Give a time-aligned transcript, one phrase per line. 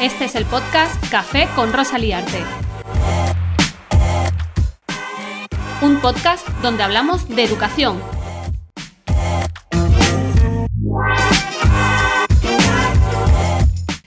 [0.00, 2.44] Este es el podcast Café con Rosa Liarte.
[5.80, 8.00] Un podcast donde hablamos de educación.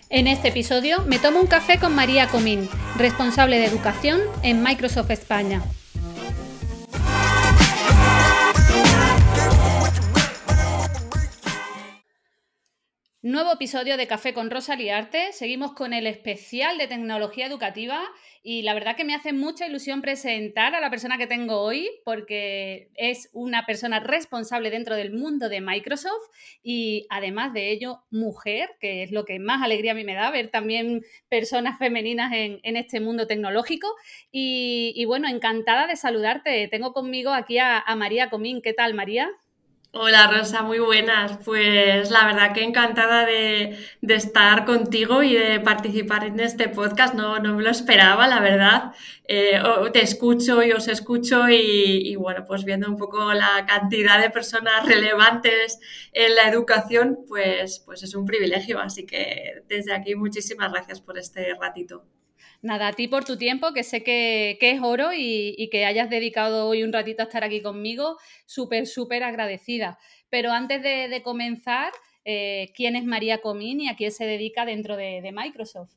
[0.09, 5.09] En este episodio me tomo un café con María Comín, responsable de educación en Microsoft
[5.09, 5.63] España.
[13.25, 15.33] Nuevo episodio de Café con Rosa Liarte.
[15.33, 18.03] Seguimos con el especial de tecnología educativa
[18.43, 21.89] y la verdad que me hace mucha ilusión presentar a la persona que tengo hoy
[22.03, 26.21] porque es una persona responsable dentro del mundo de Microsoft
[26.61, 30.29] y además de ello mujer, que es lo que más alegría a mí me da
[30.29, 33.87] ver también personas femeninas en, este mundo tecnológico.
[34.31, 36.67] Y, bueno, encantada de saludarte.
[36.67, 38.61] Tengo conmigo aquí a María Comín.
[38.61, 39.31] ¿Qué tal, María?
[39.97, 41.37] Hola Rosa, muy buenas.
[41.45, 47.13] Pues la verdad que encantada de, estar contigo y de participar en este podcast.
[47.13, 48.91] No, no me lo esperaba, la verdad.
[49.25, 49.57] Eh,
[49.93, 54.85] te escucho y os escucho y, bueno, pues viendo un poco la cantidad de personas
[54.85, 55.79] relevantes
[56.11, 58.79] en la educación, pues, pues es un privilegio.
[58.81, 62.03] Así que desde aquí muchísimas gracias por este ratito.
[62.65, 66.67] Nada, a ti por tu tiempo, que sé que, es oro y, que hayas dedicado
[66.67, 68.17] hoy un ratito a estar aquí conmigo,
[68.47, 69.99] súper, súper agradecida.
[70.31, 71.93] Pero antes de, comenzar,
[72.25, 75.91] eh, ¿quién es María Comín y a quién se dedica dentro de, Microsoft?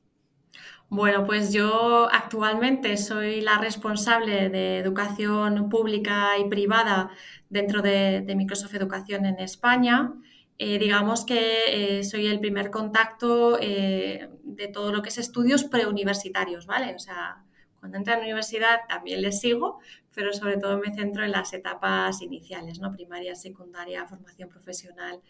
[0.91, 7.09] Bueno, pues yo actualmente soy la responsable de educación pública y privada
[7.49, 10.13] dentro de Microsoft Educación en España.
[10.61, 15.63] Eh, digamos que eh, soy el primer contacto eh, de todo lo que es estudios
[15.63, 16.97] preuniversitarios, ¿vale?
[16.97, 17.45] O sea,
[17.79, 19.79] cuando entra en la universidad también les sigo,
[20.13, 22.91] pero sobre todo me centro en las etapas iniciales, ¿no?
[22.91, 25.21] Primaria, secundaria, formación profesional.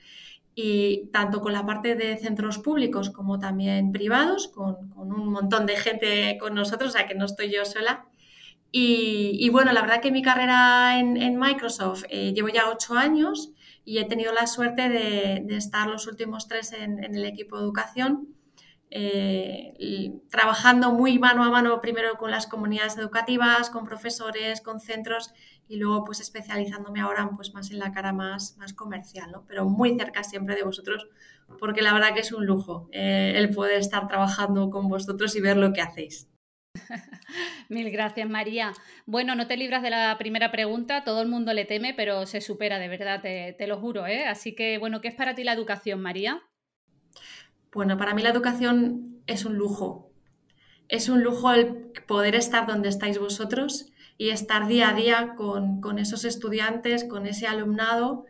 [0.55, 5.77] Y tanto con la parte de centros públicos como también privados, con, un montón de
[5.77, 8.07] gente con nosotros, o sea que no estoy yo sola.
[8.71, 13.53] Y, bueno, la verdad que mi carrera en Microsoft llevo ya ocho años
[13.89, 18.29] y he tenido la suerte de, estar los últimos tres en, el equipo de educación,
[18.91, 25.33] eh, trabajando muy mano a mano primero con las comunidades educativas, con profesores, con centros
[25.69, 29.47] y luego pues especializándome ahora pues más en la cara más, más comercial, ¿no?
[29.49, 31.09] pero muy cerca siempre de vosotros
[31.59, 35.41] porque la verdad que es un lujo eh, el poder estar trabajando con vosotros y
[35.41, 36.29] ver lo que hacéis.
[37.69, 38.73] Mil gracias, María.
[39.07, 42.41] Bueno, no te libras de la primera pregunta, todo el mundo le teme, pero se
[42.41, 44.07] supera, de verdad, te, lo juro.
[44.07, 44.27] ¿eh?
[44.27, 46.43] Así que, bueno, ¿qué es para ti la educación, María?
[47.73, 50.11] Bueno, para mí la educación es un lujo.
[50.89, 55.99] Es un lujo el poder estar donde estáis vosotros y estar día a día con,
[55.99, 58.25] esos estudiantes, con ese alumnado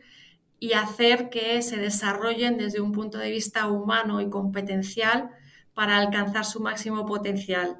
[0.60, 5.30] y hacer que se desarrollen desde un punto de vista humano y competencial
[5.72, 7.78] para alcanzar su máximo potencial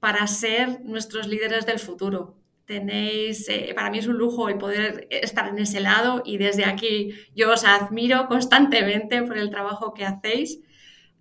[0.00, 2.36] para ser nuestros líderes del futuro.
[2.64, 6.66] Tenéis, eh, para mí es un lujo el poder estar en ese lado y desde
[6.66, 10.60] aquí yo os admiro constantemente por el trabajo que hacéis.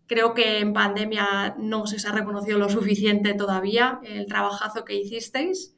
[0.07, 5.73] Creo que en pandemia no se ha reconocido lo suficiente todavía el trabajazo que hicisteis,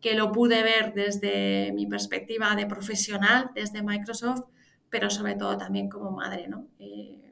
[0.00, 4.42] que lo pude ver desde mi perspectiva de profesional, desde Microsoft,
[4.90, 6.48] pero sobre todo también como madre.
[6.48, 6.66] ¿no?
[6.78, 7.27] Eh,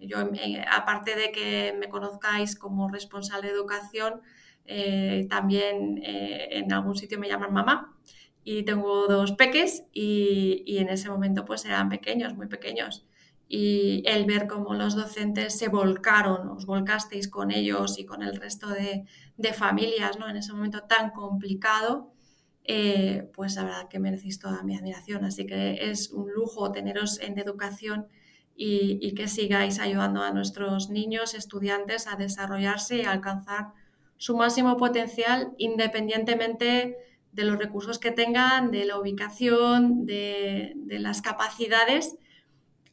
[0.00, 4.20] yo, eh, aparte de que me conozcáis como responsable de educación,
[4.64, 7.96] eh, también eh, en algún sitio me llaman mamá
[8.44, 13.06] y tengo dos peques y, en ese momento pues eran pequeños, muy pequeños.
[13.48, 18.36] Y el ver cómo los docentes se volcaron, os volcasteis con ellos y con el
[18.36, 19.04] resto de,
[19.54, 20.28] familias ¿no?
[20.28, 22.12] en ese momento tan complicado,
[23.34, 25.24] pues la verdad que merecéis toda mi admiración.
[25.24, 28.06] Así que es un lujo teneros en educación
[28.62, 33.68] y, que sigáis ayudando a nuestros niños, estudiantes a desarrollarse y alcanzar
[34.18, 36.98] su máximo potencial independientemente
[37.32, 42.16] de los recursos que tengan, de la ubicación, de, las capacidades.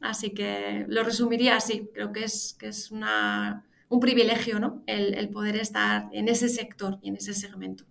[0.00, 1.90] Así que lo resumiría así.
[1.92, 4.82] Creo que es, que es una, un privilegio ¿no?
[4.86, 7.84] el poder estar en ese sector y en ese segmento.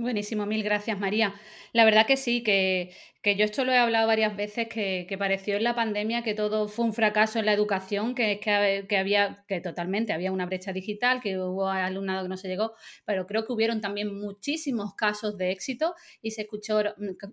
[0.00, 1.34] Buenísimo, mil gracias María.
[1.74, 5.18] La verdad que sí, que, que yo esto lo he hablado varias veces, que, que,
[5.18, 8.96] pareció en la pandemia que todo fue un fracaso en la educación, que, que, que
[8.96, 12.72] había, que totalmente había una brecha digital, que hubo alumnado que no se llegó,
[13.04, 16.82] pero creo que hubieron también muchísimos casos de éxito y se escuchó,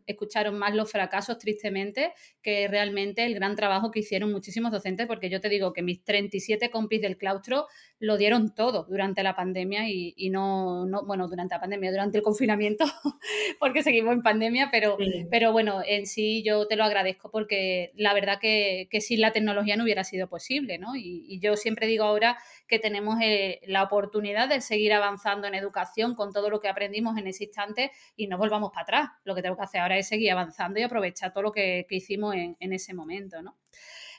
[0.05, 5.29] escucharon más los fracasos tristemente que realmente el gran trabajo que hicieron muchísimos docentes, porque
[5.29, 7.67] yo te digo que mis 37 compis del claustro
[7.99, 12.17] lo dieron todo durante la pandemia y, y no, no, bueno, durante la pandemia, durante
[12.17, 12.83] el confinamiento,
[13.59, 14.97] porque seguimos en pandemia, pero,
[15.31, 19.75] pero bueno, en sí yo te lo agradezco porque la verdad que, sin la tecnología
[19.75, 20.95] no hubiera sido posible, ¿no?
[20.95, 22.37] Y, yo siempre digo ahora
[22.67, 27.17] que tenemos eh, la oportunidad de seguir avanzando en educación con todo lo que aprendimos
[27.17, 29.09] en ese instante y no volvamos para atrás.
[29.23, 32.35] Lo que tengo que hacer ahora es seguir avanzando y aprovechar todo lo que, hicimos
[32.35, 33.57] en, en ese momento, ¿no?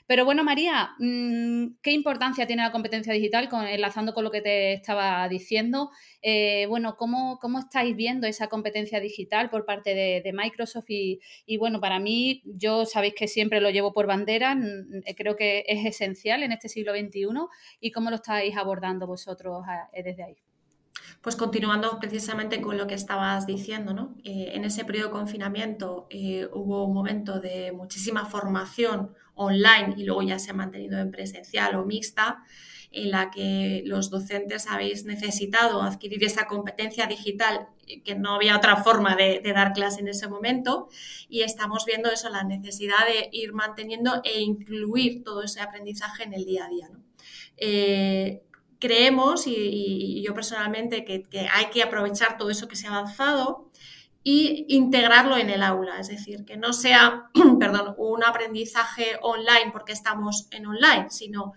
[0.09, 3.47] Pero bueno, María, mm, ¿qué importancia tiene la competencia digital?
[3.69, 5.91] enlazando con lo que te estaba diciendo.
[6.23, 10.89] Eh, bueno, ¿cómo, ¿cómo, estáis viendo esa competencia digital por parte de, Microsoft?
[10.89, 14.57] Y, bueno, para mí, yo sabéis que siempre lo llevo por bandera,
[15.05, 17.27] eh, creo que es esencial en este siglo XXI.
[17.79, 19.63] ¿Y cómo lo estáis abordando vosotros
[19.93, 20.37] eh, desde ahí?
[21.21, 24.15] Pues continuando precisamente con lo que estabas diciendo, ¿no?
[24.23, 26.07] en ese periodo de confinamiento
[26.53, 31.75] hubo un momento de muchísima formación online y luego ya se ha mantenido en presencial
[31.75, 32.43] o mixta,
[32.91, 37.69] en la que los docentes habéis necesitado adquirir esa competencia digital
[38.03, 40.89] que no había otra forma de, dar clase en ese momento
[41.29, 46.33] y estamos viendo eso, la necesidad de ir manteniendo e incluir todo ese aprendizaje en
[46.33, 46.89] el día a día.
[47.57, 48.41] Eh,
[48.79, 53.69] creemos, y, yo personalmente, que, hay que aprovechar todo eso que se ha avanzado
[54.23, 57.29] y integrarlo en el aula, es decir, que no sea,
[57.59, 61.53] perdón, un aprendizaje online porque estamos en online, sino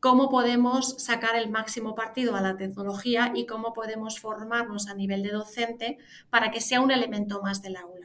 [0.00, 5.22] cómo podemos sacar el máximo partido a la tecnología y cómo podemos formarnos a nivel
[5.22, 5.98] de docente
[6.28, 8.01] para que sea un elemento más del aula.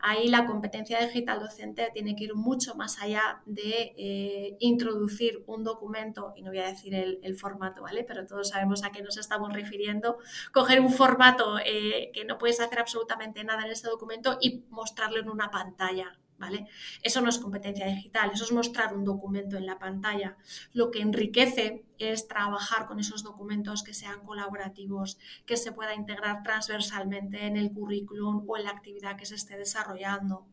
[0.00, 5.64] Ahí la competencia digital docente tiene que ir mucho más allá de eh, introducir un
[5.64, 8.02] documento, y no voy a decir el, formato, ¿vale?
[8.04, 10.18] Pero todos sabemos a qué nos estamos refiriendo,
[10.52, 15.20] coger un formato eh, que no puedes hacer absolutamente nada en ese documento y mostrarlo
[15.20, 16.66] en una pantalla, ¿vale?
[17.02, 20.36] Eso no es competencia digital, eso es mostrar un documento en la pantalla.
[20.72, 26.42] Lo que enriquece es trabajar con esos documentos que sean colaborativos, que se pueda integrar
[26.42, 30.46] transversalmente en el currículum o en la actividad que se esté desarrollando.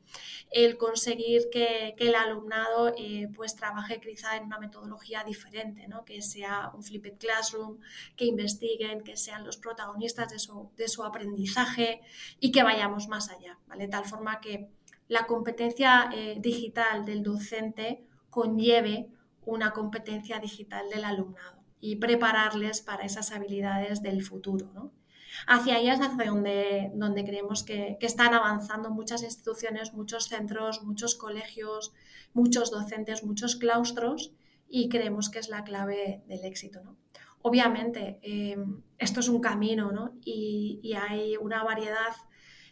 [0.51, 6.05] El conseguir que, el alumnado eh, pues trabaje quizá en una metodología diferente, ¿no?
[6.05, 7.79] que sea un flipped classroom,
[8.15, 12.01] que investiguen, que sean los protagonistas de su, de su aprendizaje
[12.39, 13.87] y que vayamos más allá, ¿vale?
[13.87, 14.69] Tal forma que
[15.13, 19.09] la competencia eh, digital del docente conlleve
[19.45, 24.91] una competencia digital del alumnado y prepararles para esas habilidades del futuro.
[25.45, 31.93] Hacia ellas es donde, donde creemos que, están avanzando muchas instituciones, muchos centros, muchos colegios,
[32.33, 34.33] muchos docentes, muchos claustros
[34.67, 36.79] y creemos que es la clave del éxito.
[37.43, 38.57] Obviamente, eh,
[38.97, 42.13] esto es un camino y, y hay una variedad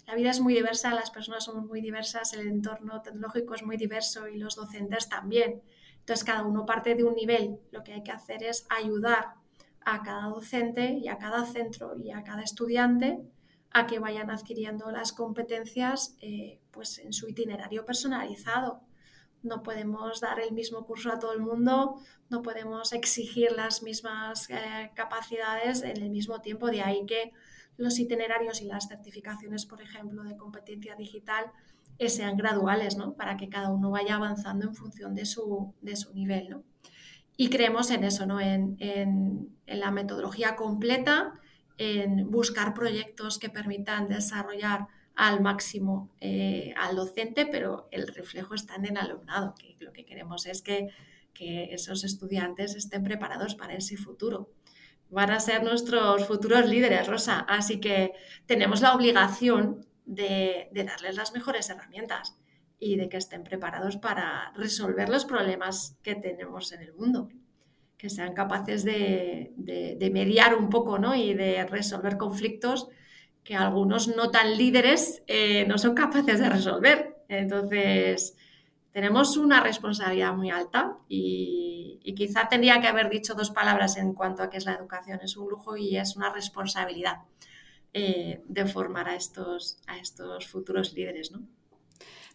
[0.08, 3.78] la vida es muy diversa, las personas son muy diversas, el entorno tecnológico es muy
[3.78, 5.62] diverso y los docentes también.
[6.00, 7.60] Entonces, cada uno parte de un nivel.
[7.72, 9.36] Lo que hay que hacer es ayudar
[9.84, 13.20] a cada docente y a cada centro y a cada estudiante
[13.74, 18.82] a que vayan adquiriendo las competencias eh, pues en su itinerario personalizado.
[19.44, 24.50] No podemos dar el mismo curso a todo el mundo, no podemos exigir las mismas
[24.50, 26.68] eh, capacidades en el mismo tiempo.
[26.68, 27.32] De ahí que
[27.78, 31.52] los itinerarios y las certificaciones, por ejemplo, de competencia digital
[31.98, 33.14] eh, sean graduales, ¿no?
[33.14, 36.64] Para que cada uno vaya avanzando en función de su, de su nivel, ¿no?
[37.38, 38.40] Y creemos en eso, ¿no?
[38.40, 41.34] En, en, la metodología completa,
[41.78, 44.88] en buscar proyectos que permitan desarrollar
[45.22, 50.04] al máximo eh, al docente, pero el reflejo está en el alumnado, que lo que
[50.04, 50.88] queremos es que,
[51.32, 54.50] que esos estudiantes estén preparados para ese futuro
[55.12, 57.42] van a ser nuestros futuros líderes, Rosa.
[57.42, 58.14] Así que
[58.46, 62.38] tenemos la obligación de, darles las mejores herramientas
[62.80, 67.30] y de que estén preparados para resolver los problemas que tenemos en el mundo.
[67.98, 69.54] Que sean capaces de,
[70.14, 71.14] mediar un poco ¿no?
[71.14, 72.88] y de resolver conflictos
[73.44, 77.24] que algunos no tan líderes eh, no son capaces de resolver.
[77.28, 78.36] Entonces,
[78.92, 84.44] tenemos una responsabilidad muy alta y, quizá tendría que haber dicho dos palabras en cuanto
[84.44, 85.20] a qué es la educación.
[85.24, 87.20] Es un lujo y es una responsabilidad
[87.94, 91.48] eh, de formar a estos, a estos futuros líderes, ¿no?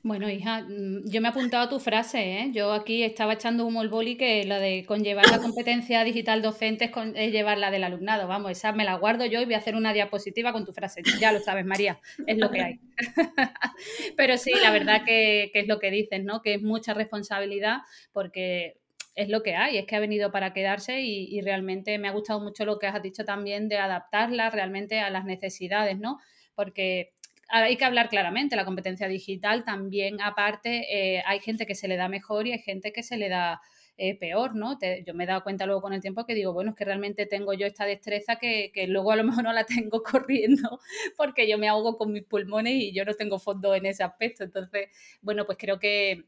[0.06, 2.50] Bueno, hija, mm, yo me he apuntado a tu frase, ¿eh?
[2.52, 6.84] Yo aquí estaba echando humo el boli que la de conllevar la competencia digital docente
[6.84, 8.28] es, con, llevar la del alumnado.
[8.28, 11.02] Vamos, esa me la guardo yo y voy a hacer una diapositiva con tu frase.
[11.18, 12.80] Ya lo sabes, María, es lo que hay.
[14.16, 16.40] Pero sí, la verdad que, es lo que dices, ¿no?
[16.40, 17.78] Que es mucha responsabilidad
[18.12, 18.76] porque
[19.16, 22.38] es lo que hay, es que ha venido para quedarse y, realmente me ha gustado
[22.38, 26.20] mucho lo que has dicho también de adaptarla realmente a las necesidades, ¿no?
[26.54, 27.15] Porque
[27.48, 31.96] hay que hablar claramente, la competencia digital también aparte eh, hay gente que se le
[31.96, 33.60] da mejor y hay gente que se le da
[33.98, 34.78] eh, peor, ¿no?
[35.06, 37.24] yo me he dado cuenta luego con el tiempo que digo, bueno, es que realmente
[37.24, 40.80] tengo yo esta destreza que, que, luego a lo mejor no la tengo corriendo
[41.16, 44.44] porque yo me ahogo con mis pulmones y yo no tengo fondo en ese aspecto.
[44.44, 44.88] Entonces,
[45.22, 46.24] bueno, pues creo que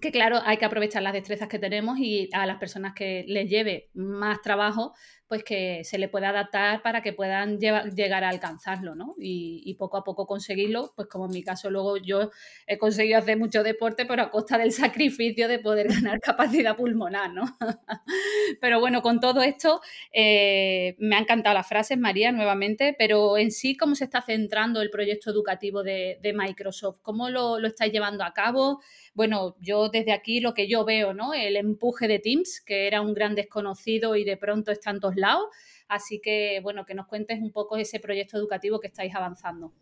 [0.00, 3.48] que claro, hay que aprovechar las destrezas que tenemos y a las personas que les
[3.48, 4.94] lleve más trabajo,
[5.30, 9.14] pues que se le pueda adaptar para que puedan llegar a alcanzarlo, ¿no?
[9.16, 12.32] Y, poco a poco conseguirlo, pues como en mi caso luego yo
[12.66, 17.32] he conseguido hacer mucho deporte, pero a costa del sacrificio de poder ganar capacidad pulmonar,
[17.32, 17.44] ¿no?
[18.60, 19.80] pero bueno, con todo esto,
[20.12, 24.82] eh, me ha encantado las frases, María, nuevamente, pero en sí, ¿cómo se está centrando
[24.82, 26.98] el proyecto educativo de, Microsoft?
[27.02, 28.80] ¿Cómo lo, lo estáis llevando a cabo?
[29.14, 31.34] bueno, yo desde aquí lo que yo veo, ¿no?
[31.34, 35.16] El empuje de Teams, que era un gran desconocido y de pronto está en todos
[35.20, 35.46] lados.
[35.88, 39.72] Así que, bueno, que nos cuentes un poco ese proyecto educativo que estáis avanzando.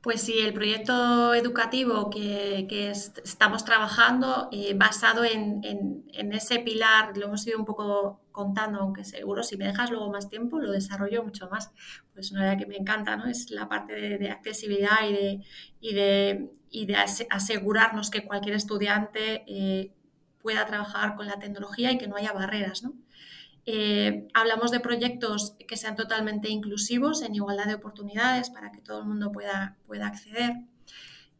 [0.00, 5.62] Pues sí, el proyecto educativo que, estamos trabajando eh, basado en,
[6.32, 10.28] ese pilar, lo hemos ido un poco contando, aunque seguro si me dejas luego más
[10.28, 11.70] tiempo lo desarrollo mucho más.
[12.14, 13.26] Pues una idea que me encanta, ¿no?
[13.26, 16.96] Es la parte de, accesibilidad y de, y de,
[17.30, 19.92] asegurarnos que cualquier estudiante eh,
[20.40, 22.94] pueda trabajar con la tecnología y que no haya barreras, ¿no?
[23.64, 29.00] Eh, hablamos de proyectos que sean totalmente inclusivos, en igualdad de oportunidades, para que todo
[29.00, 30.56] el mundo pueda, pueda acceder.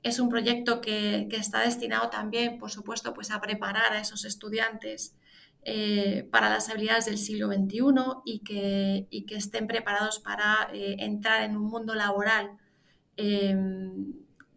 [0.02, 5.16] Es un proyecto que, está destinado también, por supuesto, pues a preparar a esos estudiantes
[5.64, 7.82] eh, para las habilidades del siglo XXI
[8.24, 12.58] y que, que estén preparados para eh, entrar en un mundo laboral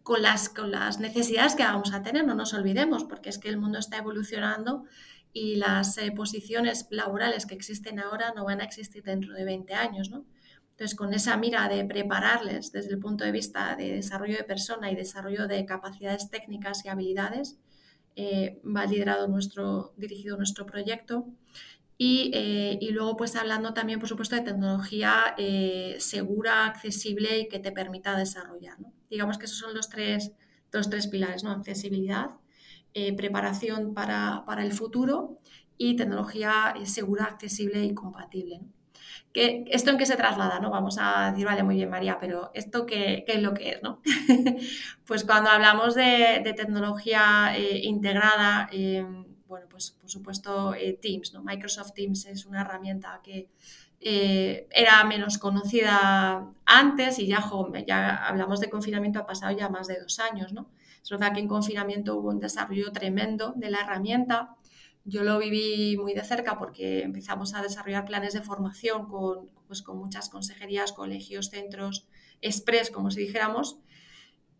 [0.02, 3.48] con, las, con las necesidades que vamos a tener, no nos olvidemos, porque es que
[3.48, 4.84] el mundo está evolucionando
[5.36, 9.74] y las eh, posiciones laborales que existen ahora no van a existir dentro de 20
[9.74, 10.24] años, ¿no?
[10.70, 14.90] Entonces, con esa mira de prepararles desde el punto de vista de desarrollo de persona
[14.90, 17.58] y desarrollo de capacidades técnicas y habilidades,
[18.14, 21.26] eh, va liderado nuestro, dirigido nuestro proyecto.
[21.98, 25.34] Y, eh, y, luego, pues hablando también, por supuesto, de tecnología
[25.98, 28.80] segura, accesible y que te permita desarrollar.
[28.80, 28.90] ¿no?
[29.10, 30.32] Digamos que esos son los tres,
[30.72, 31.50] los tres pilares, ¿no?
[31.50, 32.30] Accesibilidad,
[32.98, 35.38] eh, preparación para, el futuro
[35.76, 38.62] y tecnología eh, segura, accesible y compatible.
[39.34, 40.60] ¿Esto en qué se traslada?
[40.60, 40.70] ¿no?
[40.70, 43.82] Vamos a decir, vale, muy bien, María, pero ¿esto qué, es lo que es?
[43.82, 44.00] ¿no?
[45.06, 48.70] pues cuando hablamos de, tecnología eh, integrada,
[49.46, 50.72] bueno, pues por supuesto
[51.02, 51.44] Teams, ¿no?
[51.44, 53.50] Microsoft Teams es una herramienta que
[54.00, 57.44] era menos conocida antes y ya,
[57.86, 60.70] ya hablamos de confinamiento, ha pasado ya más de dos años, ¿no?
[61.06, 64.56] Es verdad que en confinamiento hubo un desarrollo tremendo de la herramienta.
[65.04, 69.82] Yo lo viví muy de cerca porque empezamos a desarrollar planes de formación con, pues,
[69.82, 72.08] con muchas consejerías, colegios, centros,
[72.40, 73.78] express, como si dijéramos.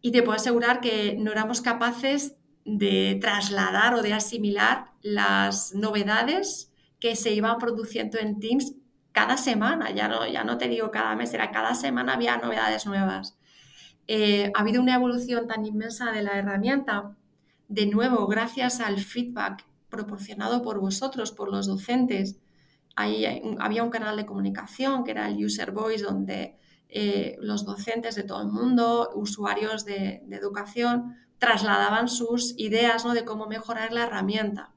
[0.00, 6.72] Y te puedo asegurar que no éramos capaces de trasladar o de asimilar las novedades
[7.00, 8.76] que se iban produciendo en Teams
[9.10, 9.90] cada semana.
[9.90, 13.36] Ya no, ya no te digo cada mes, era cada semana había novedades nuevas.
[14.08, 17.16] Eh, ha habido una evolución tan inmensa de la herramienta,
[17.68, 22.38] de nuevo, gracias al feedback proporcionado por vosotros, por los docentes.
[22.94, 23.26] Ahí
[23.58, 26.56] había un canal de comunicación que era el User Voice, donde
[26.88, 33.12] eh, los docentes de todo el mundo, usuarios de, educación, trasladaban sus ideas ¿no?
[33.12, 34.72] de cómo mejorar la herramienta.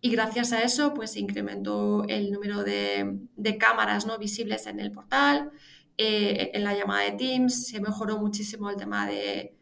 [0.00, 4.18] Y gracias a eso, pues incrementó el número de, de cámaras ¿no?
[4.18, 5.50] visibles en el portal,
[5.98, 9.56] eh, en la llamada de Teams, se mejoró muchísimo el tema de,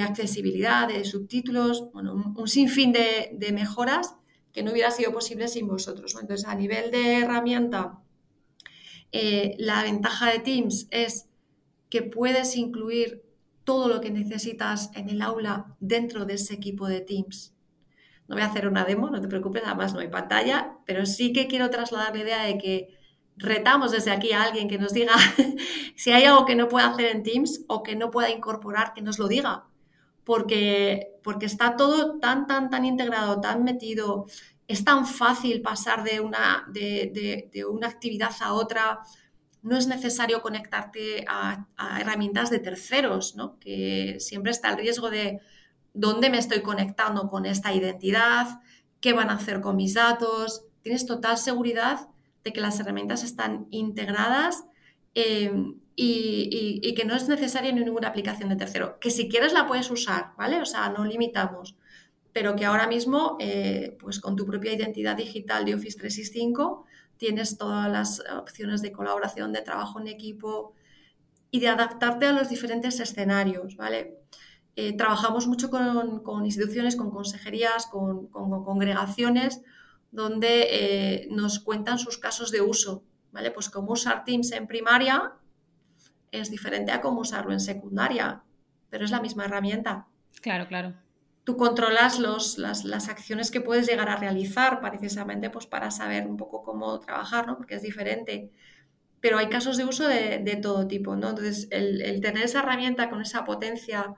[0.00, 4.16] accesibilidad, de subtítulos, bueno, un, sinfín de, mejoras
[4.52, 6.16] que no hubiera sido posible sin vosotros.
[6.20, 8.00] Entonces, a nivel de herramienta,
[9.12, 11.28] eh, la ventaja de Teams es
[11.88, 13.24] que puedes incluir
[13.64, 17.54] todo lo que necesitas en el aula dentro de ese equipo de Teams.
[18.28, 21.32] No voy a hacer una demo, no te preocupes, además no hay pantalla, pero sí
[21.32, 22.99] que quiero trasladar la idea de que
[23.40, 25.14] retamos desde aquí a alguien que nos diga
[25.96, 29.02] si hay algo que no pueda hacer en Teams o que no pueda incorporar, que
[29.02, 29.66] nos lo diga.
[30.24, 34.26] porque, porque está todo tan, tan, tan integrado, tan metido,
[34.68, 39.00] es tan fácil pasar de una, de, una actividad a otra,
[39.62, 41.66] no es necesario conectarte a,
[41.98, 43.58] herramientas de terceros, ¿no?
[43.58, 45.40] que siempre está el riesgo de
[45.92, 48.60] dónde me estoy conectando con esta identidad,
[49.00, 50.64] qué van a hacer con mis datos.
[50.82, 52.08] Tienes total seguridad
[52.44, 54.64] de que las herramientas están integradas
[55.14, 58.98] em, y, que no es necesaria ninguna aplicación de tercero.
[59.00, 60.60] Que si quieres la puedes usar, ¿vale?
[60.60, 61.76] O sea, no limitamos.
[62.32, 67.58] Pero que ahora mismo, eh, pues con tu propia identidad digital de Office 365, tienes
[67.58, 70.74] todas las opciones de colaboración, de trabajo en equipo
[71.50, 74.20] y de adaptarte a los diferentes escenarios, ¿vale?
[74.76, 79.60] Eh, trabajamos mucho con, instituciones, con consejerías, con, congregaciones,
[80.10, 83.50] donde eh, nos cuentan sus casos de uso, ¿vale?
[83.50, 85.34] Pues cómo usar Teams en primaria
[86.32, 88.42] es diferente a cómo usarlo en secundaria,
[88.88, 90.06] pero es la misma herramienta.
[90.40, 90.94] Claro, claro.
[91.44, 96.36] Tú controlas los, las, acciones que puedes llegar a realizar precisamente pues, para saber un
[96.36, 97.56] poco cómo trabajar, ¿no?
[97.56, 98.50] porque es diferente.
[99.20, 101.16] Pero hay casos de uso de, todo tipo.
[101.16, 101.30] ¿no?
[101.30, 104.14] Entonces, el, tener esa herramienta con esa potencia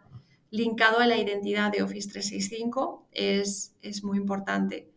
[0.50, 4.91] linkado a la identidad de Office 365 es, es muy importante.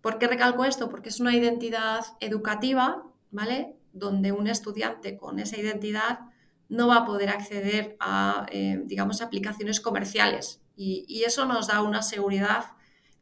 [0.00, 0.88] ¿Por qué recalco esto?
[0.88, 3.74] Porque es una identidad educativa, ¿vale?
[3.92, 6.20] Donde un estudiante con esa identidad
[6.68, 10.60] no va a poder acceder a, eh, digamos, aplicaciones comerciales.
[10.76, 12.66] Y, eso nos da una seguridad,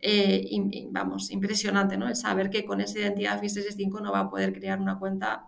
[0.01, 0.45] eh,
[0.91, 2.07] vamos, impresionante, ¿no?
[2.07, 5.47] El saber que con esa identidad FIS 365 no va a poder crear una cuenta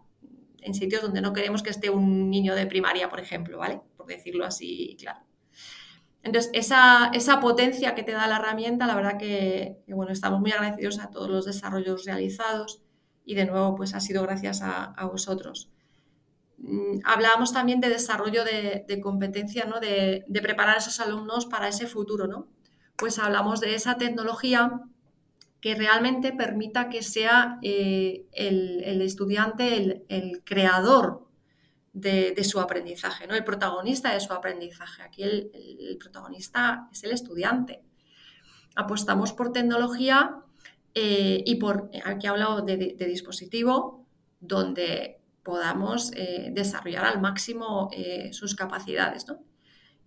[0.63, 3.81] en sitios donde no queremos que esté un niño de primaria, por ejemplo, ¿vale?
[3.97, 5.28] Por decirlo así, claro.
[6.23, 10.53] Entonces, esa, esa potencia que te da la herramienta, la verdad que, bueno, estamos muy
[10.53, 12.83] agradecidos a todos los desarrollos realizados
[13.25, 15.71] y de nuevo, pues ha sido gracias a, vosotros.
[16.59, 19.81] Mm, hablábamos también de desarrollo de, competencia, ¿no?
[19.81, 22.49] De, preparar a esos alumnos para ese futuro, ¿no?
[22.97, 24.81] Pues hablamos de esa tecnología
[25.61, 31.28] que realmente permita que sea eh, el, estudiante el, creador
[32.01, 33.35] de, su aprendizaje, ¿no?
[33.35, 35.03] el protagonista de su aprendizaje.
[35.03, 37.83] Aquí el, protagonista es el estudiante.
[38.77, 40.37] Apostamos por tecnología
[40.95, 44.07] eh, y por, aquí he hablado de, dispositivo,
[44.41, 49.27] donde podamos eh, desarrollar al máximo eh, sus capacidades.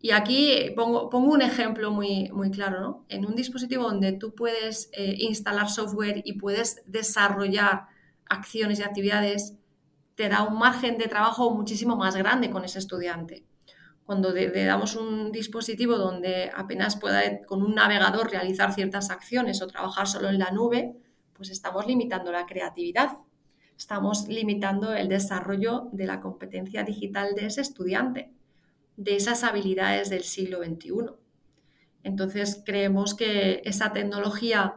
[0.02, 2.82] Y aquí pongo, pongo, un ejemplo muy, muy claro.
[2.82, 3.06] ¿no?
[3.08, 7.86] En un dispositivo donde tú puedes eh, instalar software y puedes desarrollar
[8.28, 9.58] acciones y actividades,
[10.22, 13.44] te da un margen de trabajo muchísimo más grande con ese estudiante.
[14.06, 19.68] Cuando le damos un dispositivo donde apenas pueda con un navegador realizar ciertas acciones o
[19.68, 20.96] trabajar solo en la nube,
[21.34, 23.18] pues estamos limitando la creatividad
[23.76, 28.32] estamos limitando el desarrollo de la competencia digital de ese estudiante,
[28.96, 31.16] de esas habilidades del siglo XXI.
[32.04, 34.76] Entonces, creemos que esa tecnología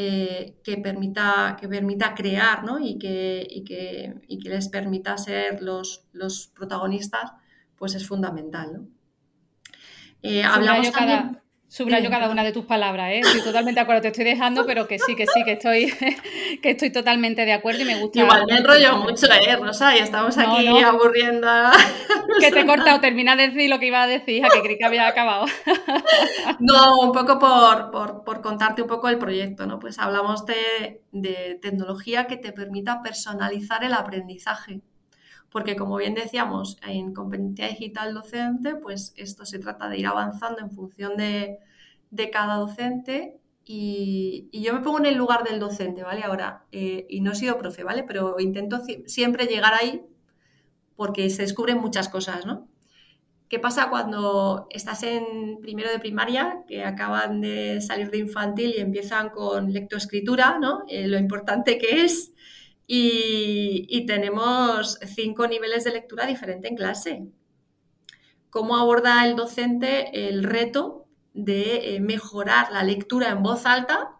[0.00, 4.14] eh, que, permita, que permita crear y, que, que,
[4.48, 7.32] les permita ser los, los protagonistas,
[7.74, 8.86] pues es fundamental.
[10.22, 11.40] Eh, hablamos también...
[11.70, 13.20] Subrayo cada una de tus palabras, ¿eh?
[13.20, 15.92] Estoy totalmente de acuerdo, te estoy dejando, pero que sí, que sí, que estoy,
[16.62, 18.20] que estoy totalmente de acuerdo y me gusta.
[18.20, 19.94] Igual me enrollo mucho, ¿eh, Rosa?
[19.94, 21.46] Y estamos aquí aburriendo.
[22.40, 24.78] Que te he cortado, termina de decir lo que iba a decir, a que creí
[24.78, 25.46] que había acabado.
[26.58, 29.78] No, un poco por, contarte un poco el proyecto, ¿no?
[29.78, 34.80] Pues hablamos de, de tecnología que te permita personalizar el aprendizaje
[35.50, 40.60] porque como bien decíamos, en competencia digital docente, pues esto se trata de ir avanzando
[40.60, 41.58] en función de,
[42.32, 46.22] cada docente y, yo me pongo en el lugar del docente, ¿vale?
[46.22, 48.02] Ahora, eh, y no he sido profe, ¿vale?
[48.02, 50.02] Pero intento siempre llegar ahí
[50.96, 52.68] porque se descubren muchas cosas, ¿no?
[53.48, 58.80] ¿Qué pasa cuando estás en primero de primaria, que acaban de salir de infantil y
[58.80, 60.82] empiezan con lectoescritura, ¿no?
[60.88, 62.34] Eh, lo importante que es,
[62.90, 67.28] y, tenemos cinco niveles de lectura diferente en clase.
[68.48, 74.16] ¿Cómo aborda el docente el reto de eh, mejorar la lectura en voz alta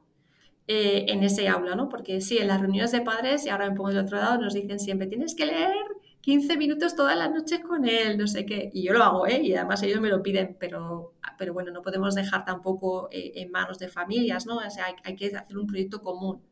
[0.67, 1.75] eh, en ese aula?
[1.75, 1.89] ¿no?
[1.89, 4.53] Porque sí, en las reuniones de padres, y ahora me pongo del otro lado, nos
[4.53, 5.75] dicen siempre, tienes que leer
[6.21, 8.71] 15 minutos todas las noches con él, no sé qué.
[8.75, 9.41] Y yo lo hago, ¿eh?
[9.43, 13.51] Y además ellos me lo piden, pero, pero bueno, no podemos dejar tampoco eh, en
[13.51, 14.59] manos de familias, ¿no?
[14.59, 16.43] O sea, hay, que hacer un proyecto común.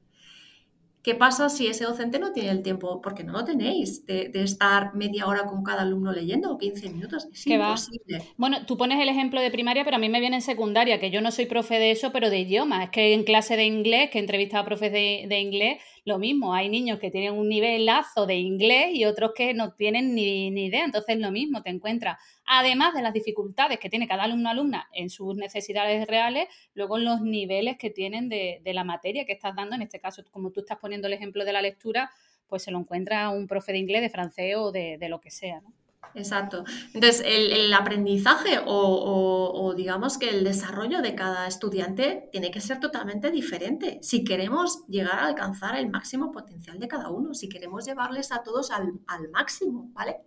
[1.07, 3.01] ¿Qué pasa si ese docente no tiene el tiempo?
[3.01, 7.29] Porque no lo tenéis, de, estar media hora con cada alumno leyendo o 15 minutos.
[7.33, 8.25] Es imposible.
[8.37, 11.13] Bueno, tú pones el ejemplo de primaria, pero a mí me viene en secundaria, que
[11.13, 12.83] yo no soy profe de eso, pero de idioma.
[12.83, 16.55] Es que en clase de inglés, que he entrevistado a profes de, inglés, lo mismo.
[16.55, 20.67] Hay niños que tienen un nivelazo de inglés y otros que no tienen ni, ni
[20.67, 20.85] idea.
[20.85, 22.17] Entonces, lo mismo, te encuentras
[22.47, 27.05] además de las dificultades que tiene cada alumno alumna en sus necesidades reales, luego en
[27.05, 30.61] los niveles que tienen de, la materia que estás dando, en este caso, como tú
[30.61, 32.11] estás poniendo el ejemplo de la lectura,
[32.47, 35.31] pues se lo encuentra un profe de inglés, de francés o de, de lo que
[35.31, 35.73] sea, ¿no?
[36.15, 36.65] Exacto.
[36.95, 43.31] Entonces, el, aprendizaje o, digamos que el desarrollo de cada estudiante tiene que ser totalmente
[43.31, 48.33] diferente si queremos llegar a alcanzar el máximo potencial de cada uno, si queremos llevarles
[48.33, 48.95] a todos al,
[49.33, 50.19] máximo, ¿vale?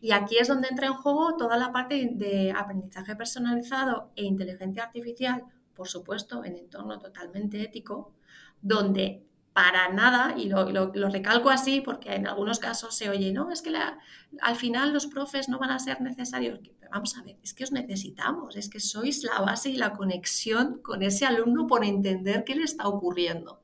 [0.00, 4.84] Y aquí es donde entra en juego toda la parte de aprendizaje personalizado e inteligencia
[4.84, 8.12] artificial, por supuesto, en entorno totalmente ético,
[8.60, 13.60] donde para nada, y lo, recalco así porque en algunos casos se oye, no, es
[13.60, 13.72] que
[14.40, 16.60] al final los profes no van a ser necesarios.
[16.90, 20.80] Vamos a ver, es que os necesitamos, es que sois la base y la conexión
[20.82, 23.62] con ese alumno por entender qué le está ocurriendo.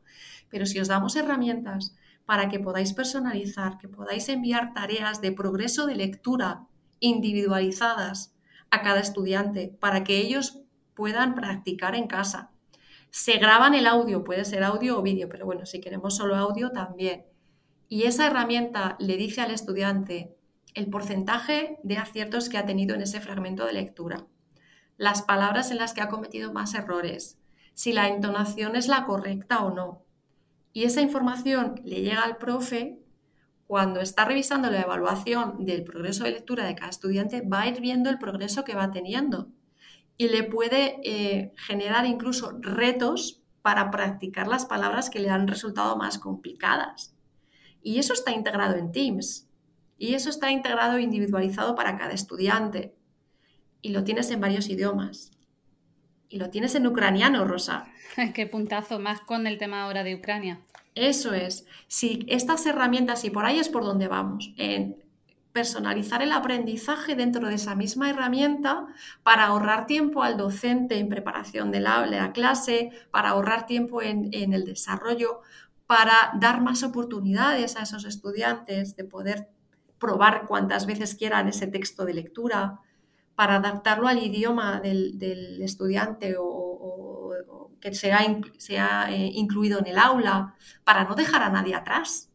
[0.50, 1.94] Pero si os damos herramientas
[2.26, 6.66] para que podáis personalizar, que podáis enviar tareas de progreso de lectura
[7.00, 8.34] individualizadas
[8.70, 10.60] a cada estudiante para que ellos
[10.94, 12.50] puedan practicar en casa,
[13.10, 16.70] se graban el audio, puede ser audio o vídeo, pero bueno, si queremos solo audio
[16.70, 17.24] también.
[17.88, 20.36] Y esa herramienta le dice al estudiante
[20.74, 24.26] el porcentaje de aciertos que ha tenido en ese fragmento de lectura,
[24.96, 27.38] las palabras en las que ha cometido más errores,
[27.74, 30.04] si la entonación es la correcta o no.
[30.72, 32.98] Y esa información le llega al profe
[33.66, 37.80] cuando está revisando la evaluación del progreso de lectura de cada estudiante, va a ir
[37.80, 39.48] viendo el progreso que va teniendo
[40.18, 45.96] y le puede eh, generar incluso retos para practicar las palabras que le han resultado
[45.96, 47.14] más complicadas.
[47.82, 49.48] Y eso está integrado en Teams.
[49.96, 52.94] Y eso está integrado e individualizado para cada estudiante.
[53.80, 55.30] Y lo tienes en varios idiomas.
[56.28, 57.86] Y lo tienes en ucraniano, Rosa.
[58.34, 60.60] Qué puntazo más con el tema ahora de Ucrania.
[60.94, 61.64] Eso es.
[61.86, 64.96] Si estas herramientas, y por ahí es por donde vamos, en
[65.58, 68.86] personalizar el aprendizaje dentro de esa misma herramienta
[69.24, 74.64] para ahorrar tiempo al docente en preparación de la, clase, para ahorrar tiempo en, el
[74.64, 75.40] desarrollo,
[75.88, 79.48] para dar más oportunidades a esos estudiantes de poder
[79.98, 82.78] probar cuantas veces quieran ese texto de lectura,
[83.34, 87.34] para adaptarlo al idioma del, estudiante o,
[87.80, 88.20] que sea,
[88.58, 92.27] sea eh, incluido en el aula, para no dejar a nadie atrás.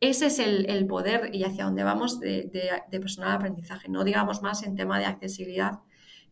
[0.00, 2.50] Ese es el, poder y hacia dónde vamos de,
[2.90, 3.88] personal de aprendizaje.
[3.88, 5.80] No digamos más en tema de accesibilidad,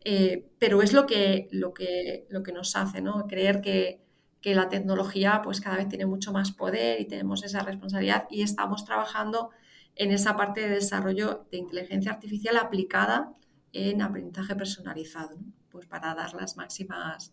[0.04, 3.26] eh, pero es lo que, lo, que, lo que nos hace, ¿no?
[3.26, 4.00] Creer que,
[4.44, 8.84] la tecnología pues cada vez tiene mucho más poder y tenemos esa responsabilidad y estamos
[8.84, 9.50] trabajando
[9.94, 13.34] en esa parte de desarrollo de inteligencia artificial aplicada
[13.72, 15.38] en aprendizaje personalizado,
[15.70, 17.32] pues para dar las máximas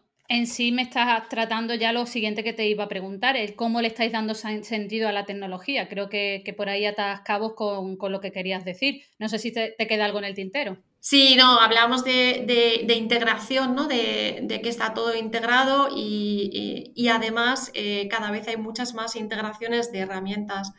[0.31, 3.81] en sí me estás tratando ya lo siguiente que te iba a preguntar, el cómo
[3.81, 5.89] le estáis dando sentido a la tecnología.
[5.89, 9.01] Creo que, por ahí atas cabos con, lo que querías decir.
[9.19, 10.77] No sé si te, queda algo en el tintero.
[11.01, 13.89] Sí, no, hablamos de, integración, ¿no?
[13.89, 19.99] De, que está todo integrado y, además eh, cada vez hay muchas más integraciones de
[19.99, 20.71] herramientas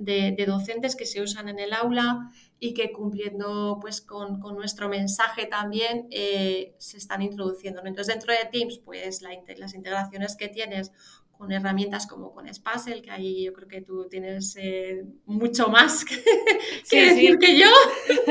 [0.00, 5.46] de, docentes que se usan en el aula y que cumpliendo pues con, nuestro mensaje
[5.46, 7.82] también eh, se están introduciendo.
[7.84, 10.92] Entonces dentro de Teams pues las integraciones que tienes
[11.30, 16.04] con herramientas como con Spassel, que ahí yo creo que tú tienes eh, mucho más
[16.04, 17.70] que, decir que yo.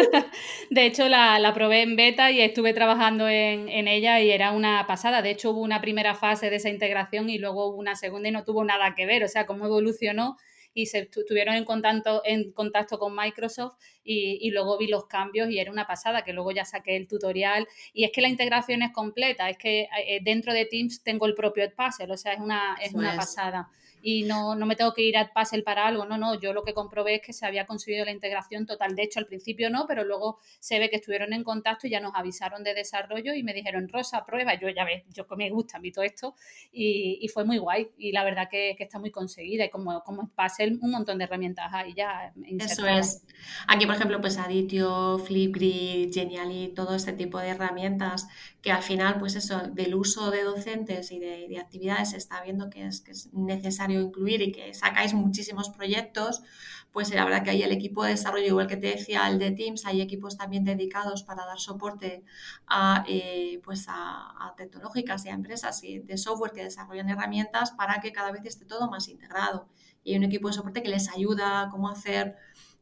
[0.69, 4.51] De hecho, la, la, probé en beta y estuve trabajando en, en, ella y era
[4.51, 5.23] una pasada.
[5.23, 8.31] De hecho, hubo una primera fase de esa integración y luego hubo una segunda y
[8.31, 9.23] no tuvo nada que ver.
[9.23, 10.37] O sea, cómo evolucionó
[10.73, 15.59] y se estuvieron en contacto, en contacto con Microsoft y, luego vi los cambios y
[15.59, 17.67] era una pasada, que luego ya saqué el tutorial.
[17.93, 21.35] Y es que la integración es completa, es que eh, dentro de Teams tengo el
[21.35, 23.69] propio Puzzle, o sea, es una, es una pasada
[24.01, 26.63] y no, no me tengo que ir a Puzzle para algo, no, no, yo lo
[26.63, 29.85] que comprobé es que se había conseguido la integración total, de hecho al principio no,
[29.87, 33.43] pero luego se ve que estuvieron en contacto y ya nos avisaron de desarrollo y
[33.43, 36.35] me dijeron, Rosa, prueba, yo ya ves, yo que me gusta a mí todo esto
[36.71, 40.01] y, y fue muy guay y la verdad que, que, está muy conseguida y como,
[40.03, 43.23] como Puzzle un montón de herramientas ahí ya Eso es.
[43.67, 48.27] Aquí, por ejemplo, pues Aditio, Flipgrid, Genially, todo este tipo de herramientas
[48.61, 52.41] que al final, pues eso, del uso de docentes y de, de actividades se está
[52.41, 56.41] viendo que es, que es necesario incluir y que sacáis muchísimos proyectos,
[56.91, 59.51] pues la verdad que hay el equipo de desarrollo, igual que te decía el de
[59.51, 62.23] Teams, hay equipos también dedicados para dar soporte
[62.67, 68.11] a, eh, pues a, tecnológicas y a empresas de software que desarrollan herramientas para que
[68.11, 69.69] cada vez esté todo más integrado.
[70.03, 72.35] Y hay un equipo de soporte que les ayuda a cómo hacer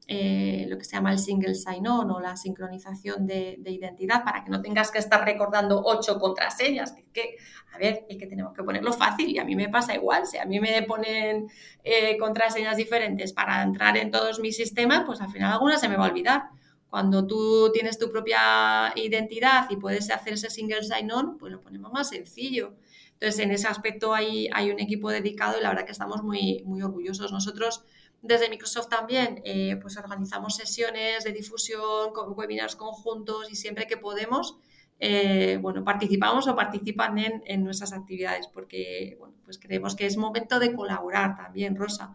[0.10, 4.50] eh, lo que se llama el single sign-on o la sincronización de, identidad para que
[4.50, 6.96] no tengas que estar recordando ocho contraseñas.
[7.12, 7.36] Que,
[7.74, 10.26] a ver, es que tenemos que ponerlo fácil y a mí me pasa igual.
[10.26, 11.50] Si a mí me ponen
[11.84, 15.98] eh, contraseñas diferentes para entrar en todos mis sistemas, pues al final alguna se me
[15.98, 16.44] va a olvidar.
[16.90, 21.92] Cuando tú tienes tu propia identidad y puedes hacer ese single sign-on, pues lo ponemos
[21.92, 22.76] más sencillo.
[23.12, 26.64] Entonces, en ese aspecto hay, hay un equipo dedicado y la verdad que estamos muy,
[26.66, 27.34] muy orgullosos.
[27.34, 27.84] Nosotros
[28.28, 34.58] desde Microsoft también eh, pues organizamos sesiones de difusión, webinars conjuntos y siempre que podemos,
[35.00, 40.60] eh, bueno, participamos o participan en, nuestras actividades porque bueno, pues creemos que es momento
[40.60, 42.14] de colaborar también, Rosa.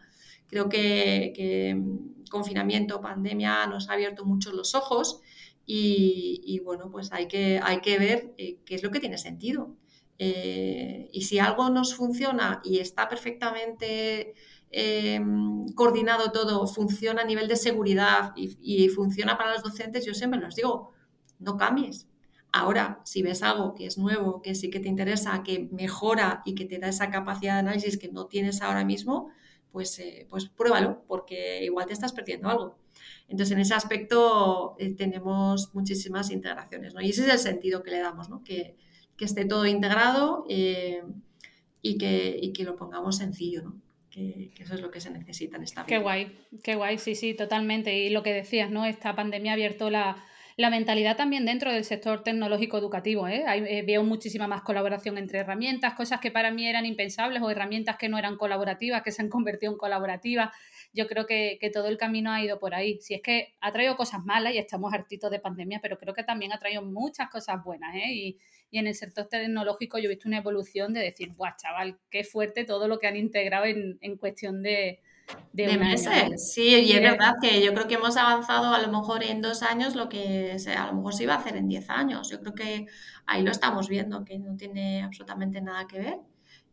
[0.49, 1.81] Creo que,
[2.31, 5.21] confinamiento, pandemia nos ha abierto mucho los ojos
[5.65, 9.75] y, bueno, pues hay que, hay que ver eh, qué es lo que tiene sentido.
[10.19, 14.35] y si algo nos funciona y está perfectamente
[14.75, 20.41] Em, coordinado todo, funciona a nivel de seguridad y, funciona para los docentes, yo siempre
[20.41, 20.93] los digo,
[21.39, 22.09] no cambies.
[22.53, 26.55] Ahora, si ves algo que es nuevo, que sí que te interesa, que mejora y
[26.55, 29.31] que te da esa capacidad de análisis que no tienes ahora mismo,
[29.73, 32.77] pues, eh, pues pruébalo, porque igual te estás perdiendo algo.
[33.29, 37.01] Entonces, en ese aspecto eh, tenemos muchísimas integraciones, ¿no?
[37.03, 38.43] Y ese es el sentido que le damos, ¿no?
[38.45, 38.77] Que,
[39.19, 41.05] esté todo integrado eh,
[41.81, 43.81] y, que, y que lo pongamos sencillo, ¿no?
[44.13, 45.89] Que, eso es lo que se necesita en esta vida.
[45.89, 47.97] Qué guay, qué guay, sí, sí, totalmente.
[47.99, 48.85] Y lo que decías, ¿no?
[48.85, 50.17] Esta pandemia ha abierto la,
[50.57, 53.27] mentalidad también dentro del sector tecnológico educativo.
[53.27, 53.45] ¿eh?
[53.49, 57.97] eh veo muchísima más colaboración entre herramientas, cosas que para mí eran impensables o herramientas
[57.97, 60.51] que no eran colaborativas, que se han convertido en colaborativas.
[60.93, 62.99] Yo creo que, que, todo el camino ha ido por ahí.
[63.01, 66.23] Si es que ha traído cosas malas y estamos hartitos de pandemia, pero creo que
[66.23, 67.95] también ha traído muchas cosas buenas.
[67.97, 68.13] ¿eh?
[68.13, 68.39] Y,
[68.73, 72.25] y en el sector tecnológico yo he visto una evolución de decir, guau, chaval, qué
[72.25, 75.01] fuerte todo lo que han integrado en, en cuestión de,
[75.53, 76.53] de, meses.
[76.53, 79.63] Sí, y es verdad que yo creo que hemos avanzado a lo mejor en dos
[79.63, 82.31] años lo que a lo mejor se iba a hacer en diez años.
[82.31, 82.87] Yo creo que
[83.27, 86.17] ahí lo estamos viendo, que no tiene absolutamente nada que ver.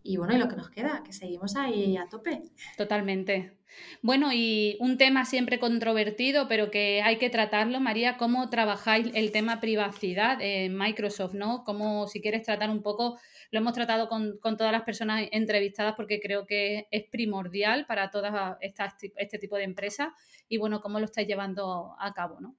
[0.02, 2.44] Y bueno, y lo que nos queda, que seguimos ahí a tope.
[2.78, 3.59] Totalmente.
[4.02, 9.32] Bueno, y un tema siempre controvertido, pero que hay que tratarlo, María, ¿cómo trabajáis el
[9.32, 11.64] tema privacidad en Microsoft, ¿no?
[11.64, 13.20] Como si quieres tratar un poco,
[13.52, 18.58] lo hemos tratado con, todas las personas entrevistadas porque creo que es primordial para todas
[18.62, 20.10] estas este tipo de empresas
[20.48, 22.56] y bueno, ¿cómo lo estáis llevando a cabo, ¿no?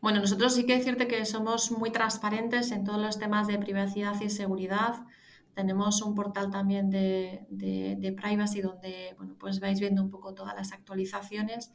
[0.00, 3.58] Bueno, nosotros sí que es cierto que somos muy transparentes en todos los temas de
[3.58, 4.94] privacidad y seguridad.
[5.56, 10.54] Tenemos un portal también de, de, privacy donde bueno, pues vais viendo un poco todas
[10.54, 11.72] las actualizaciones.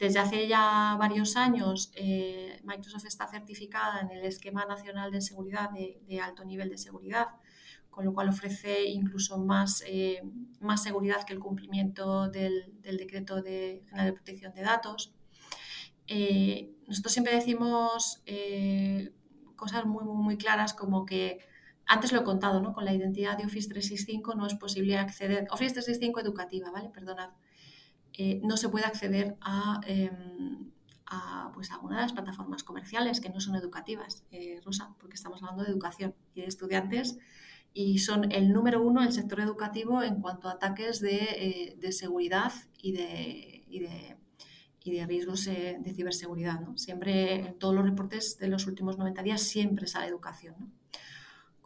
[0.00, 5.70] Desde hace ya varios años eh, Microsoft está certificada en el Esquema Nacional de Seguridad
[5.70, 7.28] de, alto nivel de seguridad,
[7.88, 10.22] con lo cual ofrece incluso más, eh,
[10.58, 15.14] más seguridad que el cumplimiento del, del Decreto de General de Protección de Datos.
[16.08, 18.24] Eh, nosotros siempre decimos
[19.54, 21.48] cosas muy, muy, muy claras como que
[21.90, 22.72] antes lo he contado, ¿no?
[22.72, 26.88] Con la identidad de Office 365 no es posible acceder, Office 365 educativa, ¿vale?
[26.88, 27.30] Perdonad.
[28.12, 30.70] Eh, no se puede acceder a, em,
[31.06, 35.16] a, pues a una de las plataformas comerciales que no son educativas, eh, Rosa, porque
[35.16, 37.18] estamos hablando de educación y de estudiantes
[37.72, 42.52] y son el número uno el sector educativo en cuanto a ataques de, eh, seguridad
[42.82, 43.64] y de,
[44.82, 46.60] y de riesgos eh, de ciberseguridad.
[46.60, 46.76] ¿no?
[46.78, 50.54] Siempre, en todos los reportes de los últimos 90 días, siempre sale educación.
[50.58, 50.79] ¿no?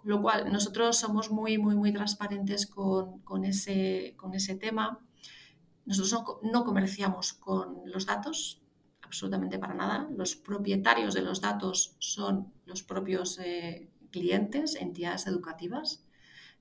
[0.04, 5.00] Lo cual, nosotros somos muy, muy, muy transparentes con, con, ese, con ese tema.
[5.86, 8.62] Nosotros no, comerciamos con los datos,
[9.02, 10.08] absolutamente para nada.
[10.16, 16.04] Los propietarios de los datos son los propios eh, clientes, entidades educativas.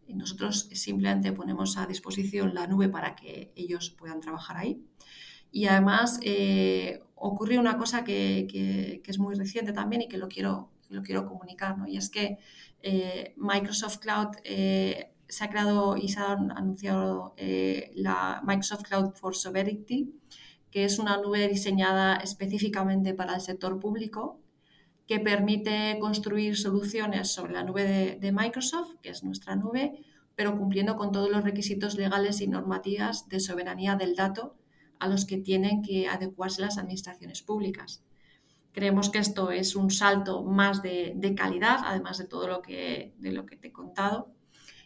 [0.08, 4.86] Nosotros simplemente ponemos a disposición la nube para que ellos puedan trabajar ahí.
[5.52, 10.18] Y además eh, ocurrió una cosa que, que, que, es muy reciente también y que
[10.18, 12.38] lo quiero, lo quiero comunicar, y es que
[12.82, 19.14] eh, Microsoft Cloud eh, se ha creado y se ha anunciado eh, la Microsoft Cloud
[19.14, 20.14] for Sovereignty,
[20.70, 24.40] que es una nube diseñada específicamente para el sector público
[25.08, 30.04] que permite construir soluciones sobre la nube de, de, Microsoft, que es nuestra nube,
[30.36, 34.56] pero cumpliendo con todos los requisitos legales y normativas de soberanía del dato
[35.00, 38.04] a los que tienen que adecuarse las administraciones públicas.
[38.74, 43.14] Creemos que esto es un salto más de, de calidad, además de todo lo que,
[43.20, 44.34] de lo que te he contado,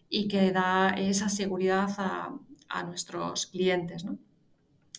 [0.10, 2.38] y que da esa seguridad a,
[2.69, 4.06] a nuestros clientes.
[4.06, 4.17] ¿no?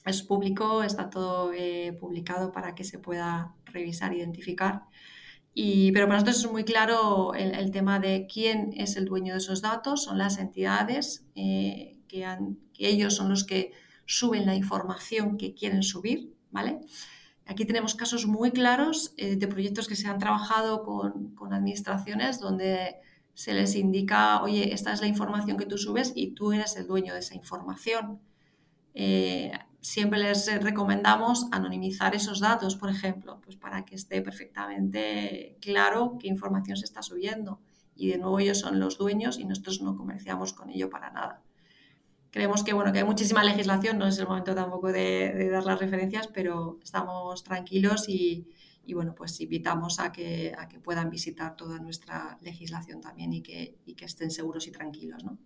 [0.05, 4.85] Es público, está todo eh, publicado para que se pueda revisar, identificar.
[5.55, 9.33] Y, pero para nosotros es muy claro el, el, tema de quién es el dueño
[9.33, 13.73] de esos datos, son las entidades, eh, que, han, que ellos son los que
[14.07, 16.79] suben la información que quieren subir, ¿vale?
[17.49, 22.97] Aquí tenemos casos muy claros eh, de proyectos que se han trabajado con, administraciones donde
[23.33, 26.87] se les indica, oye, esta es la información que tú subes y tú eres el
[26.87, 28.21] dueño de esa información.
[28.93, 36.19] Eh, siempre les recomendamos anonimizar esos datos, por ejemplo, pues para que esté perfectamente claro
[36.21, 37.61] qué información se está subiendo.
[37.97, 41.43] Y de nuevo ellos son los dueños y nosotros no comerciamos con ello para nada
[42.39, 45.81] creemos que, bueno, que hay muchísima legislación, no es el momento tampoco de, dar las
[45.81, 48.47] referencias, pero estamos tranquilos y,
[48.87, 53.43] y, bueno, pues invitamos a que, a que puedan visitar toda nuestra legislación también y
[53.43, 55.37] que, y que estén seguros y tranquilos, ¿no?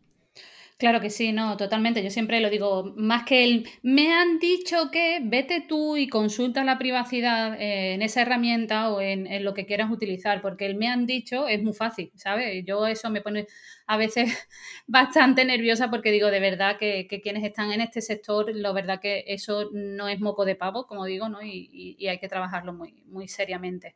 [0.79, 2.03] Claro que sí, no, totalmente.
[2.03, 6.65] Yo siempre lo digo, más que el me han dicho que vete tú y consulta
[6.65, 10.75] la privacidad eh, en esa herramienta o en, en, lo que quieras utilizar, porque el
[10.75, 12.65] me han dicho es muy fácil, ¿sabes?
[12.65, 13.47] Yo eso me pone
[13.87, 14.49] a veces
[14.89, 18.99] bastante nerviosa porque digo de verdad que, que quienes están en este sector, la verdad
[19.01, 21.43] que eso no es moco de pavo, como digo, ¿no?
[21.43, 23.95] Y, y, y hay que trabajarlo muy, muy seriamente.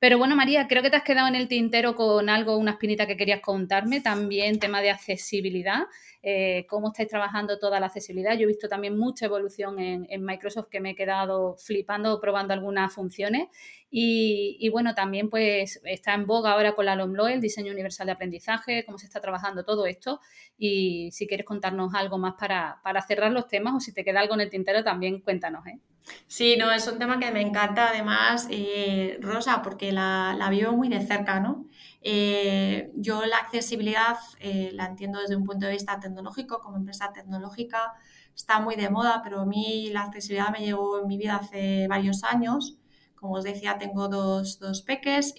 [0.00, 3.06] Pero bueno, María, creo que te has quedado en el tintero con algo, una espinita
[3.06, 5.82] que querías contarme, también tema de accesibilidad,
[6.22, 8.32] eh, cómo estáis trabajando toda la accesibilidad.
[8.34, 12.94] Yo he visto también mucha evolución en, Microsoft que me he quedado flipando probando algunas
[12.94, 13.48] funciones
[13.90, 18.06] y, y, bueno, también pues está en boga ahora con la LOMLOE, el diseño universal
[18.06, 20.20] de aprendizaje, cómo se está trabajando todo esto
[20.56, 24.20] y si quieres contarnos algo más para, para cerrar los temas o si te queda
[24.20, 25.66] algo en el tintero también cuéntanos.
[25.66, 25.78] ¿eh?
[26.26, 30.72] Sí, no, es un tema que me encanta además, eh, Rosa, porque la, la, vivo
[30.72, 31.66] muy de cerca, ¿no?
[32.02, 37.12] Eh, yo la accesibilidad eh, la entiendo desde un punto de vista tecnológico, como empresa
[37.12, 37.92] tecnológica
[38.34, 41.86] está muy de moda, pero a mí la accesibilidad me llegó en mi vida hace
[41.88, 42.76] varios años.
[43.14, 45.34] Como os decía, tengo dos, dos peques,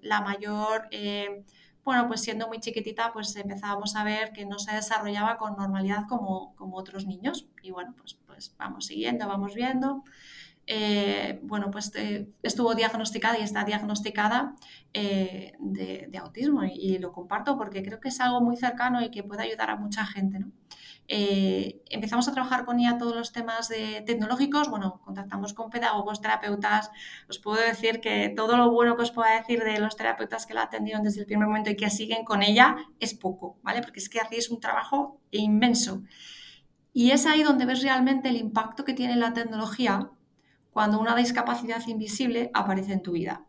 [0.00, 0.88] la mayor
[1.86, 6.06] bueno, pues siendo muy chiquitita, pues empezábamos a ver que no se desarrollaba con normalidad
[6.08, 7.46] como, como otros niños.
[7.62, 10.02] Y bueno, pues, pues vamos siguiendo, vamos viendo.
[10.66, 14.56] Eh, bueno, pues eh, estuvo diagnosticada y está diagnosticada
[14.92, 19.12] eh, de, autismo y, y, lo comparto porque creo que es algo muy cercano y
[19.12, 20.40] que puede ayudar a mucha gente.
[20.40, 20.50] ¿no?
[21.08, 26.20] Eh, empezamos a trabajar con ella todos los temas de, tecnológicos, bueno, contactamos con pedagogos,
[26.20, 26.90] terapeutas,
[27.28, 30.54] os puedo decir que todo lo bueno que os pueda decir de los terapeutas que
[30.54, 33.82] la atendieron desde el primer momento y que siguen con ella es poco, ¿vale?
[33.82, 36.02] Porque es que hacéis un trabajo inmenso.
[36.92, 40.10] Y es ahí donde ves realmente el impacto que tiene la tecnología
[40.72, 43.46] cuando una discapacidad invisible aparece en tu vida.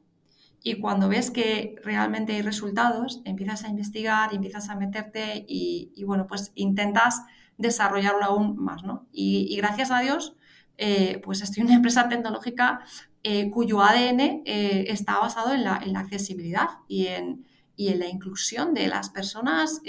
[0.62, 6.04] Y cuando ves que realmente hay resultados, empiezas a investigar, empiezas a meterte y, y
[6.04, 7.22] bueno, pues intentas
[7.58, 9.08] desarrollarlo aún más, ¿no?
[9.12, 10.36] Y, gracias a Dios,
[10.78, 12.82] eh, pues estoy en una empresa tecnológica
[13.24, 18.00] eh, cuyo ADN eh, está basado en la, en la accesibilidad y en, y en,
[18.00, 19.82] la inclusión de las personas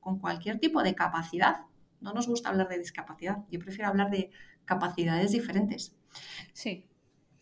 [0.00, 1.66] con cualquier tipo de capacidad.
[2.00, 4.30] No nos gusta hablar de discapacidad, yo prefiero hablar de
[4.64, 5.94] capacidades diferentes.
[6.52, 6.85] Sí,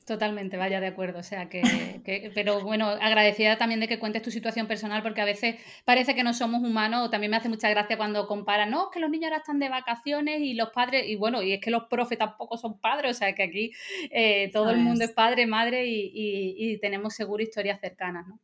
[0.06, 1.20] Totalmente, vaya de acuerdo.
[1.20, 1.62] O sea, que,
[2.04, 6.14] que, pero bueno, agradecida también de que cuentes tu situación personal, porque a veces parece
[6.14, 7.10] que no somos humanos.
[7.10, 10.40] También me hace mucha gracia cuando comparan, no, que los niños ahora están de vacaciones
[10.40, 13.34] y los padres, y bueno, y es que los profes tampoco son padres, o sea,
[13.34, 13.72] que aquí
[14.10, 18.38] eh, todo el mundo es padre, madre y, y, y tenemos seguro historias cercanas, ¿no?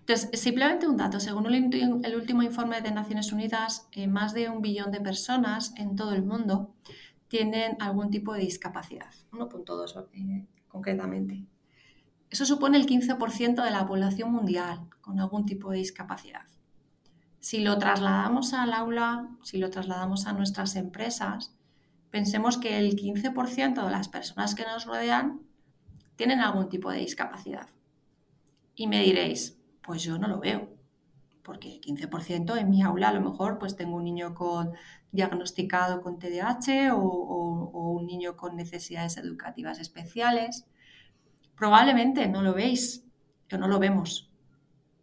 [0.00, 1.18] Entonces, simplemente un dato.
[1.18, 5.74] Según el, el último informe de Naciones Unidas, eh, más de un billón de personas
[5.76, 6.72] en todo el mundo
[7.26, 10.46] tienen algún tipo de discapacidad, 1.2 eh,
[10.78, 11.44] concretamente.
[12.30, 16.46] Eso supone el 15% de la población mundial con algún tipo de discapacidad.
[17.40, 21.52] Si lo trasladamos al aula, si lo trasladamos a nuestras empresas,
[22.10, 25.40] pensemos que el 15% de las personas que nos rodean
[26.14, 27.68] tienen algún tipo de discapacidad.
[28.76, 30.68] Y me diréis, pues yo no lo veo,
[31.48, 34.74] porque 15% en mi aula a lo mejor pues tengo un niño con
[35.12, 40.66] diagnosticado con TDAH o, o un niño con necesidades educativas especiales.
[41.56, 43.02] Probablemente no lo veis
[43.50, 44.30] o no lo vemos,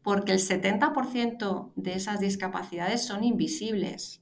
[0.03, 4.21] porque el 70% de esas discapacidades son invisibles.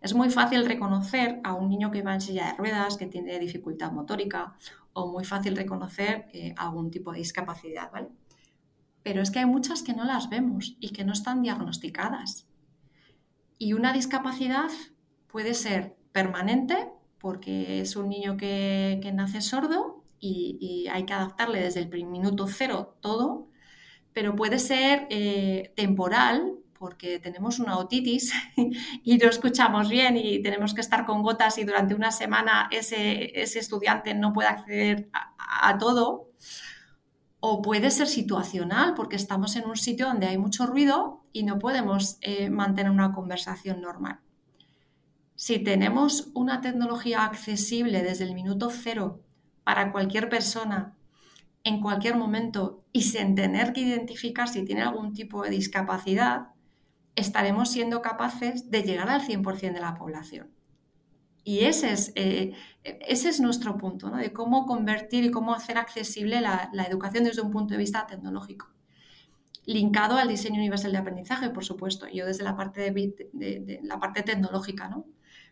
[0.00, 3.38] Es muy fácil reconocer a un niño que va en silla de ruedas, que tiene
[3.38, 4.54] dificultad motórica,
[4.92, 7.90] o muy fácil reconocer eh, algún tipo de discapacidad.
[9.02, 12.46] Pero es que hay muchas que no las vemos y que no están diagnosticadas.
[13.58, 14.70] Y una discapacidad
[15.26, 16.88] puede ser permanente,
[17.18, 22.46] porque es un niño que, nace sordo y, y, hay que adaptarle desde el minuto
[22.46, 23.48] cero todo,
[24.12, 28.32] pero puede ser eh, temporal, porque tenemos una otitis
[29.04, 33.40] y no escuchamos bien y tenemos que estar con gotas y durante una semana ese,
[33.40, 36.28] estudiante no puede acceder a, a, todo.
[37.40, 41.58] O puede ser situacional porque estamos en un sitio donde hay mucho ruido y no
[41.58, 44.18] podemos eh, mantener una conversación normal.
[45.36, 49.22] Si tenemos una tecnología accesible desde el minuto cero
[49.62, 50.96] para cualquier persona
[51.62, 56.48] en cualquier momento y sin tener que identificar si tiene algún tipo de discapacidad,
[57.18, 60.50] estaremos siendo capaces de llegar al 100% de la población.
[61.44, 62.52] Y ese es, eh,
[62.84, 64.18] ese es nuestro punto, ¿no?
[64.18, 68.06] de cómo convertir y cómo hacer accesible la, la, educación desde un punto de vista
[68.06, 68.68] tecnológico.
[69.64, 73.98] Linkado al diseño universal de aprendizaje, por supuesto, yo desde la parte, de, de, la
[73.98, 74.88] parte tecnológica.
[74.88, 75.06] ¿no?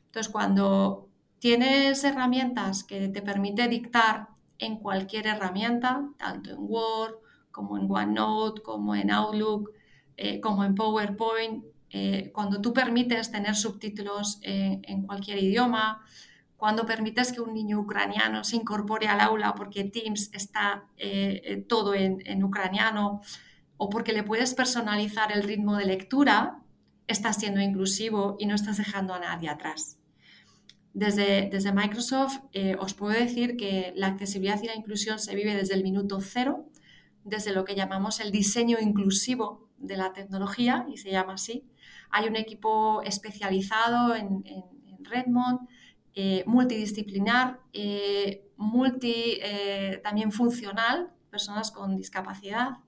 [0.07, 1.09] Entonces, cuando
[1.39, 7.15] tienes herramientas que te permite dictar en cualquier herramienta, tanto en Word
[7.51, 9.73] como en OneNote, como en Outlook,
[10.17, 16.03] eh, como en PowerPoint, eh, cuando tú permites tener subtítulos eh, en cualquier idioma,
[16.57, 20.87] cuando permites que un niño ucraniano se incorpore al aula porque Teams está
[21.69, 23.21] todo en, ucraniano
[23.77, 26.63] o porque le puedes personalizar el ritmo de lectura,
[27.09, 29.99] estás siendo inclusivo y no estás dejando a nadie atrás.
[30.95, 32.39] Desde Microsoft
[32.79, 36.65] os puedo decir que la accesibilidad y la inclusión se vive desde el minuto cero,
[37.23, 41.65] desde lo que llamamos el diseño inclusivo de la tecnología, y se llama así.
[42.11, 44.45] Hay un equipo especializado en,
[45.01, 45.61] Redmond,
[46.15, 52.79] eh, multidisciplinar, eh, multi, eh, también funcional, personas con discapacidad,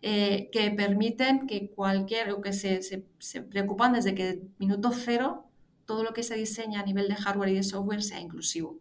[0.00, 5.46] que permiten que cualquier, o que se, se, se preocupan desde que minuto cero
[5.84, 8.78] todo lo que se diseña a nivel de hardware y de software sea inclusivo.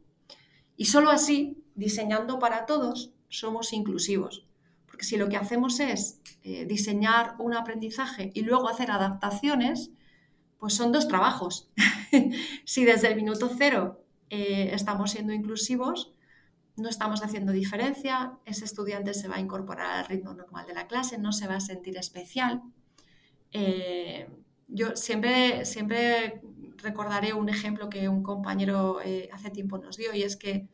[0.77, 4.47] Y solo así, diseñando para todos, somos inclusivos.
[5.01, 9.91] Si lo que hacemos es eh, diseñar un aprendizaje y luego hacer adaptaciones,
[10.57, 11.69] pues son dos trabajos.
[12.65, 16.13] si desde el minuto cero eh, estamos siendo inclusivos,
[16.77, 20.87] no estamos haciendo diferencia, ese estudiante se va a incorporar al ritmo normal de la
[20.87, 22.61] clase, no se va a sentir especial.
[23.51, 24.29] Eh,
[24.67, 26.41] yo siempre, siempre
[26.77, 28.99] recordaré un ejemplo que un compañero
[29.33, 30.69] hace tiempo nos dio y es que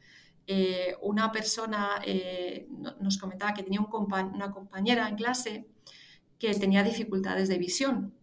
[0.50, 2.70] eh, una persona eh,
[3.02, 5.68] nos comentaba que tenía un compa una compañera en clase
[6.40, 8.14] que tenía dificultades de visión.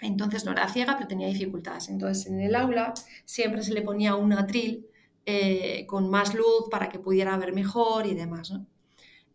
[0.00, 1.88] Entonces no era ciega, pero tenía dificultades.
[1.88, 2.92] Entonces en el aula
[3.24, 4.86] siempre se le ponía un atril
[5.26, 8.50] eh, con más luz para que pudiera ver mejor y demás.
[8.50, 8.66] ¿no?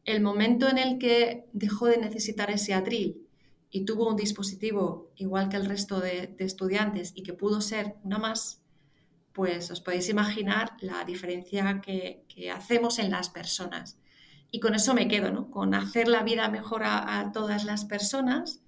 [0.03, 3.25] El momento en el que dejó de necesitar ese atril
[3.69, 7.95] y tuvo un dispositivo igual que el resto de, de estudiantes y que pudo ser
[8.03, 8.61] una más,
[9.35, 12.23] pues os podéis imaginar la diferencia que,
[12.53, 13.99] hacemos en las personas.
[14.49, 15.51] Y con eso me quedo, ¿no?
[15.51, 18.61] Con hacer la vida mejor a, todas las personas,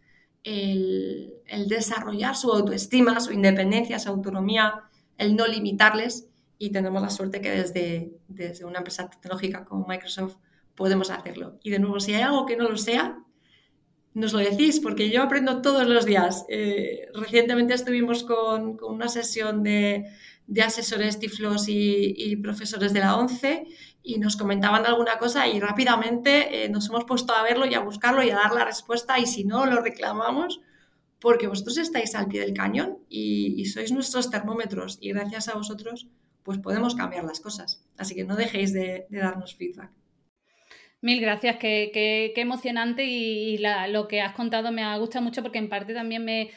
[0.44, 1.34] el,
[1.68, 4.84] desarrollar su autoestima, su independencia, su autonomía,
[5.18, 6.28] el no limitarles.
[6.60, 10.36] Y tenemos la suerte que desde, desde una empresa tecnológica como Microsoft
[10.76, 11.60] podemos hacerlo.
[11.64, 13.24] Y de nuevo, si hay algo que no lo sea,
[14.18, 16.44] nos lo decís, porque yo aprendo todos los días.
[16.50, 20.08] Eh, recientemente estuvimos con, una sesión de,
[20.64, 23.66] asesores tiflos y, profesores de la ONCE
[24.04, 27.82] y nos comentaban alguna cosa y rápidamente eh, nos hemos puesto a verlo y a
[27.82, 30.62] buscarlo y a dar la respuesta y si no, lo reclamamos
[31.20, 36.08] porque vosotros estáis al pie del cañón y, sois nuestros termómetros y gracias a vosotros
[36.44, 37.84] pues podemos cambiar las cosas.
[37.98, 39.92] Así que no dejéis de darnos feedback.
[41.02, 45.70] Mil gracias, qué, emocionante y, lo que has contado me ha gustado mucho porque en
[45.70, 46.50] parte también me,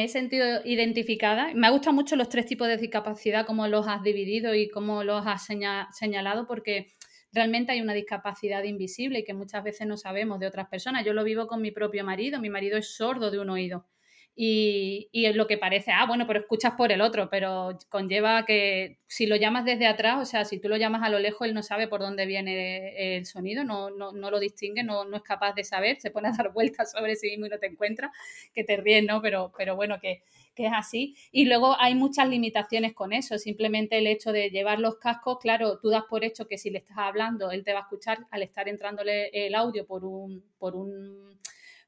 [0.00, 1.52] he sentido identificada.
[1.54, 5.04] Me ha gustado mucho los tres tipos de discapacidad, cómo los has dividido y cómo
[5.04, 6.92] los has señalado, porque
[7.32, 11.04] realmente hay una discapacidad invisible y que muchas veces no sabemos de otras personas.
[11.04, 13.86] Yo lo vivo con mi propio marido, mi marido es sordo de un oído
[14.34, 18.98] y, es lo que parece, ah, bueno, pero escuchas por el otro, pero conlleva que
[19.06, 21.52] si lo llamas desde atrás, o sea, si tú lo llamas a lo lejos, él
[21.52, 25.22] no sabe por dónde viene el sonido, no, no, no lo distingue, no, no, es
[25.22, 28.10] capaz de saber, se pone a dar vueltas sobre sí mismo y no te encuentra,
[28.54, 29.20] que te ríes, ¿no?
[29.20, 30.22] Pero, pero bueno, que,
[30.54, 31.14] que es así.
[31.30, 35.78] Y luego hay muchas limitaciones con eso, simplemente el hecho de llevar los cascos, claro,
[35.78, 38.42] tú das por hecho que si le estás hablando, él te va a escuchar al
[38.42, 40.42] estar entrándole el audio por un...
[40.58, 41.32] Por un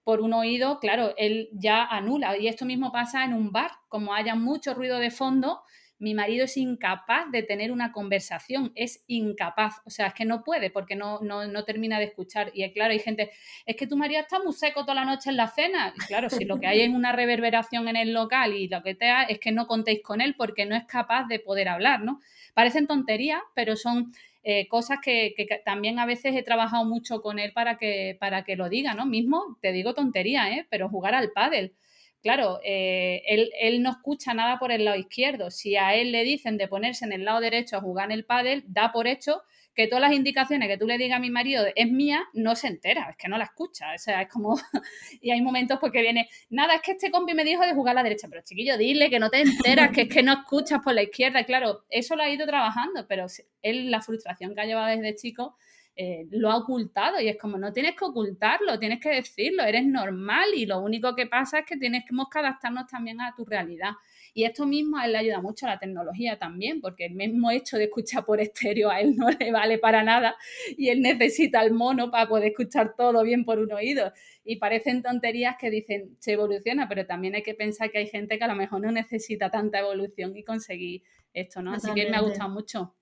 [0.05, 2.37] por un oído, claro, él ya anula.
[2.39, 5.63] Y esto mismo pasa en un bar, como haya mucho ruido de fondo,
[5.99, 10.43] mi marido es incapaz de tener una conversación, es incapaz, o sea, es que no
[10.43, 12.51] puede porque no, no, termina de escuchar.
[12.53, 13.31] Y claro, hay gente,
[13.65, 15.95] es que tu marido está muy seco toda la noche en la cena.
[15.97, 18.95] Y claro, si lo que hay es una reverberación en el local y lo que
[18.95, 22.03] te ha, es que no contéis con él porque no es capaz de poder hablar,
[22.03, 22.21] ¿no?
[22.55, 24.13] Parecen tonterías, pero son
[24.45, 25.35] eh, cosas que,
[25.65, 29.07] también a veces he trabajado mucho con él para que, para que lo diga, ¿no?
[29.07, 30.67] Mismo, te digo tontería, ¿eh?
[30.71, 31.75] Pero jugar al pádel.
[32.23, 35.51] Claro, eh, él, él, no escucha nada por el lado izquierdo.
[35.51, 38.25] Si a él le dicen de ponerse en el lado derecho a jugar en el
[38.25, 39.43] pádel, da por hecho
[39.75, 42.69] que todas las indicaciones que tú le digas a mi marido es mía, no se
[42.69, 43.93] entera, es que no la escucha.
[43.95, 44.57] O sea, es como.
[45.21, 47.97] y hay momentos porque viene, nada, es que este compi me dijo de jugar a
[47.97, 50.95] la derecha, pero chiquillo, dile que no te enteras, que es que no escuchas por
[50.95, 51.45] la izquierda.
[51.45, 53.27] claro, eso lo ha ido trabajando, pero
[53.63, 55.57] él, la frustración que ha llevado desde chico.
[55.97, 59.87] Eh, lo ha ocultado y es como no tienes que ocultarlo, tienes que decirlo, eres
[59.87, 63.93] normal y lo único que pasa es que tienes que adaptarnos también a tu realidad.
[64.37, 67.53] Y esto mismo a él le ayuda mucho a la tecnología también, porque el mismo
[67.53, 70.37] hecho de escuchar por estéreo a él no le vale para nada
[70.77, 74.13] y él necesita el mono para poder escuchar todo bien por un oído.
[74.45, 78.37] Y parecen tonterías que dicen se evoluciona, pero también hay que pensar que hay gente
[78.37, 81.73] que a lo mejor no necesita tanta evolución y conseguir esto, ¿no?
[81.73, 82.97] Así que me ha gustado mucho.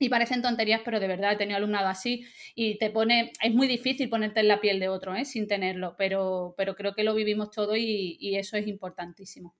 [0.00, 2.24] Y parecen tonterías, pero de verdad he tenido alumnado así
[2.56, 5.24] y te pone, es muy difícil ponerte en la piel de otro, ¿eh?
[5.24, 9.54] sin tenerlo, pero, pero creo que lo vivimos todo y eso es importantísimo.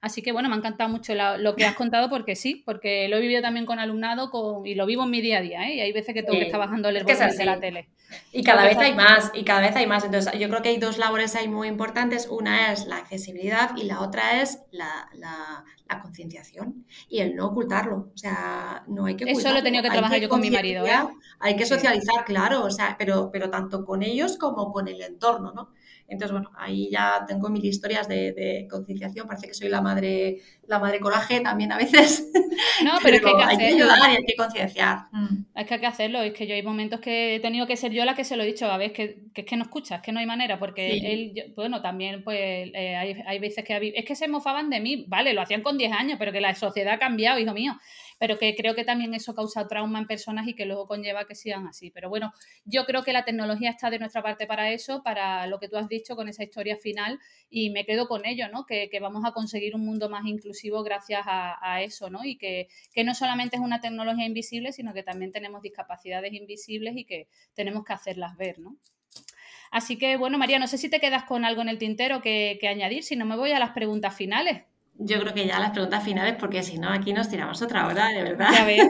[0.00, 3.16] Así que bueno, me ha encantado mucho lo que has contado porque sí, porque lo
[3.16, 5.74] he vivido también con alumnado con, y lo vivo en mi día a día, ¿eh?
[5.74, 7.88] Y hay veces que tengo que estar bajando el de la tele.
[8.32, 10.04] Y cada vez hay más, y cada vez hay más.
[10.04, 12.28] Entonces, yo creo que hay dos labores ahí muy importantes.
[12.30, 15.64] Una es la accesibilidad y la otra es la,
[16.02, 18.10] concienciación y el no ocultarlo.
[18.14, 20.86] O sea, no hay que Eso lo he tenido que trabajar yo con mi marido.
[20.86, 20.92] ¿eh?
[21.40, 25.52] Hay que socializar, claro, o sea, pero, pero tanto con ellos como con el entorno,
[25.52, 25.70] ¿no?
[26.08, 29.26] Entonces, bueno, ahí ya tengo mil historias de, concienciación.
[29.26, 32.30] Parece que soy la madre, la madre coraje también a veces.
[32.82, 35.08] No, pero, es que hay que, ayudar y hay que concienciar.
[35.12, 35.44] Mm.
[35.54, 36.22] Es que hay que hacerlo.
[36.22, 38.42] Es que yo hay momentos que he tenido que ser yo la que se lo
[38.42, 40.96] he dicho a veces que, que es que no escuchas, que no hay manera, porque
[40.96, 45.04] él, bueno, también pues eh, hay, hay, veces que es que se mofaban de mí,
[45.06, 47.78] vale, lo hacían con 10 años, pero que la sociedad ha cambiado, hijo mío
[48.18, 51.34] pero que creo que también eso causa trauma en personas y que luego conlleva que
[51.34, 51.90] sigan así.
[51.90, 52.32] Pero bueno,
[52.64, 55.76] yo creo que la tecnología está de nuestra parte para eso, para lo que tú
[55.76, 57.18] has dicho con esa historia final
[57.50, 58.64] y me quedo con ello, ¿no?
[58.64, 62.24] Que, vamos a conseguir un mundo más inclusivo gracias a, eso, ¿no?
[62.24, 66.96] Y que, que no solamente es una tecnología invisible, sino que también tenemos discapacidades invisibles
[66.96, 68.78] y que tenemos que hacerlas ver, ¿no?
[69.70, 72.56] Así que, bueno, María, no sé si te quedas con algo en el tintero que,
[72.60, 74.62] que añadir, si no me voy a las preguntas finales.
[74.98, 78.08] Yo creo que ya las preguntas finales, porque si no, aquí nos tiramos otra hora,
[78.08, 78.48] de verdad.
[78.50, 78.88] Ya ves,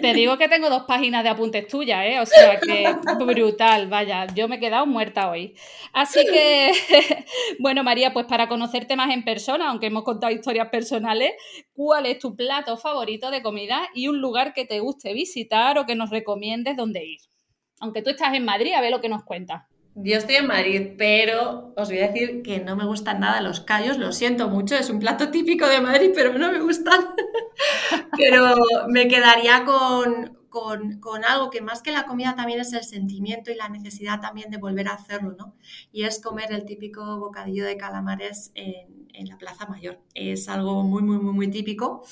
[0.00, 2.20] te digo que tengo dos páginas de apuntes tuyas, ¿eh?
[2.20, 2.94] O sea que
[3.26, 5.56] brutal, vaya, yo me he quedado muerta hoy.
[5.92, 6.70] Así que,
[7.58, 11.32] bueno, María, pues para conocerte más en persona, aunque hemos contado historias personales,
[11.72, 15.86] ¿cuál es tu plato favorito de comida y un lugar que te guste visitar o
[15.86, 17.18] que nos recomiendes dónde ir?
[17.80, 19.64] Aunque tú estás en Madrid, a ver lo que nos cuentas.
[20.00, 23.60] Yo estoy en Madrid, pero os voy a decir que no me gustan nada los
[23.60, 27.00] callos, lo siento mucho, es un plato típico de Madrid, pero no me gustan.
[28.16, 28.54] pero
[28.88, 33.50] me quedaría con, con, con, algo que más que la comida también es el sentimiento
[33.50, 35.56] y la necesidad también de volver a hacerlo, ¿no?
[35.90, 39.98] Y es comer el típico bocadillo de calamares en, en la Plaza Mayor.
[40.14, 42.04] Es algo muy, muy, muy, muy típico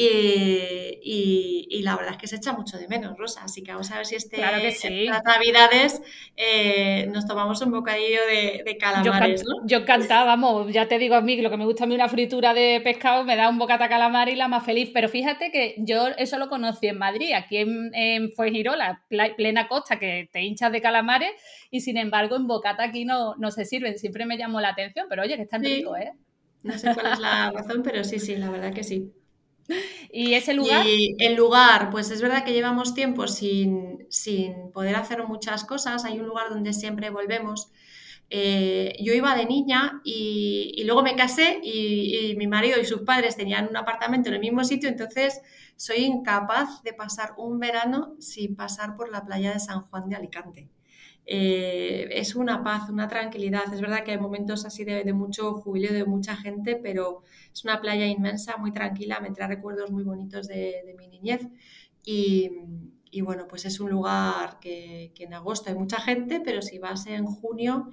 [0.00, 3.42] y, y, la verdad es que se echa mucho de menos, Rosa.
[3.42, 5.06] Así que vamos a ver si este, claro que sí.
[5.06, 6.02] estas navidades
[6.36, 9.42] eh, nos tomamos un bocadillo de, de calamares.
[9.42, 9.66] Yo, ¿no?
[9.66, 12.08] yo encantada, vamos, ya te digo a mí, lo que me gusta a mí una
[12.08, 14.90] fritura de pescado, me da un bocata calamar y la más feliz.
[14.94, 19.02] Pero fíjate que yo eso lo conocí en Madrid, aquí en, en Fuengirola,
[19.36, 21.32] plena costa, que te hinchas de calamares
[21.72, 23.98] y sin embargo en bocata aquí no, no se sirven.
[23.98, 25.76] Siempre me llamó la atención, pero oye, que están sí.
[25.76, 26.12] ricos, ¿eh?
[26.62, 29.12] No sé cuál es la razón, pero sí, sí, la verdad que sí.
[30.12, 30.86] ¿Y ese lugar?
[30.86, 36.04] Y el lugar, pues es verdad que llevamos tiempo sin, sin poder hacer muchas cosas.
[36.04, 37.70] Hay un lugar donde siempre volvemos.
[38.30, 42.84] Eh, yo iba de niña y, y luego me casé y, y, mi marido y
[42.84, 45.40] sus padres tenían un apartamento en el mismo sitio, entonces
[45.76, 50.16] soy incapaz de pasar un verano sin pasar por la playa de San Juan de
[50.16, 50.68] Alicante.
[51.30, 53.72] Eh, es una paz, una tranquilidad.
[53.72, 57.22] Es verdad que hay momentos así de, de, mucho jubileo de mucha gente, pero
[57.52, 61.46] es una playa inmensa, muy tranquila, me trae recuerdos muy bonitos de, mi niñez.
[62.02, 66.78] Y, bueno, pues es un lugar que, que, en agosto hay mucha gente, pero si
[66.78, 67.90] vas en junio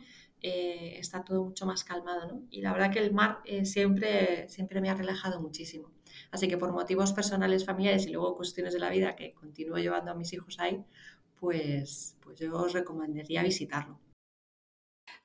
[0.48, 2.28] eh, está todo mucho más calmado.
[2.28, 2.44] ¿no?
[2.52, 5.92] Y la verdad que el mar eh, siempre, siempre me ha relajado muchísimo.
[6.30, 10.12] Así que por motivos personales, familiares y luego cuestiones de la vida que continúo llevando
[10.12, 10.86] a mis hijos ahí,
[11.46, 14.00] pues, pues yo os recomendaría visitarlo.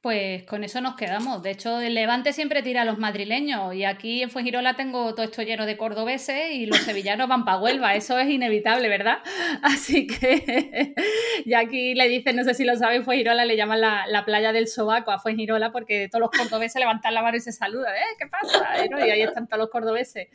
[0.02, 1.42] Pues con eso nos quedamos.
[1.42, 5.24] De hecho, el Levante siempre tira a los madrileños y aquí en Fuengirola tengo todo
[5.24, 7.94] esto lleno de cordobeses y los sevillanos van para Huelva.
[7.94, 9.18] Eso es inevitable, ¿verdad?
[9.62, 10.94] Así que
[11.46, 14.52] y aquí le dicen, no sé si lo saben, Fuengirola le llaman la, la, playa
[14.52, 17.94] del sobaco a Fuengirola porque todos los cordobeses levantan la mano y se saludan.
[17.94, 18.16] ¿Eh?
[18.18, 18.86] ¿Qué pasa?
[19.06, 20.28] Y ahí están todos los cordobeses.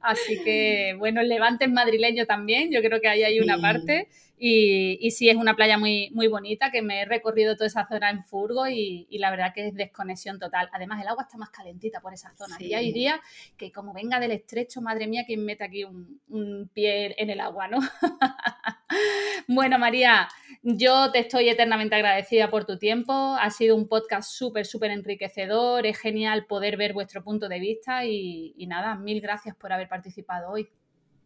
[0.00, 2.72] Así que, bueno, el Levante es madrileño también.
[2.72, 4.08] Yo creo que ahí hay una parte.
[4.44, 7.86] Y, y, sí, es una playa muy, muy bonita, que me he recorrido toda esa
[7.86, 10.68] zona en furgo y, y, la verdad que es desconexión total.
[10.72, 12.56] Además, el agua está más calentita por esa zona.
[12.56, 12.66] Sí.
[12.66, 13.20] Y hay días
[13.56, 17.38] que como venga del estrecho, madre mía, quien mete aquí un, un pie en el
[17.38, 17.78] agua, ¿no?
[19.46, 20.26] bueno, María,
[20.64, 23.12] yo te estoy eternamente agradecida por tu tiempo.
[23.12, 25.86] Ha sido un podcast súper, súper enriquecedor.
[25.86, 29.88] Es genial poder ver vuestro punto de vista y, y nada, mil gracias por haber
[29.88, 30.68] participado hoy.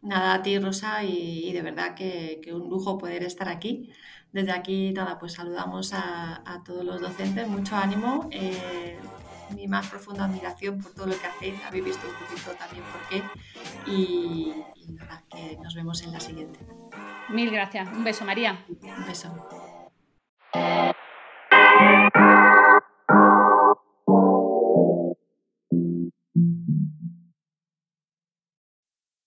[0.01, 3.91] Nada, a ti, Rosa, y, y de verdad que, que, un lujo poder estar aquí.
[4.31, 8.97] Desde aquí, nada, pues saludamos a, a todos los docentes, mucho ánimo, eh,
[9.55, 13.01] mi más profunda admiración por todo lo que hacéis, habéis visto un poquito también por
[13.09, 13.23] qué,
[13.89, 16.59] y, y nada, que nos vemos en la siguiente.
[17.29, 18.65] Mil gracias, un beso, María.
[18.69, 19.47] Un beso.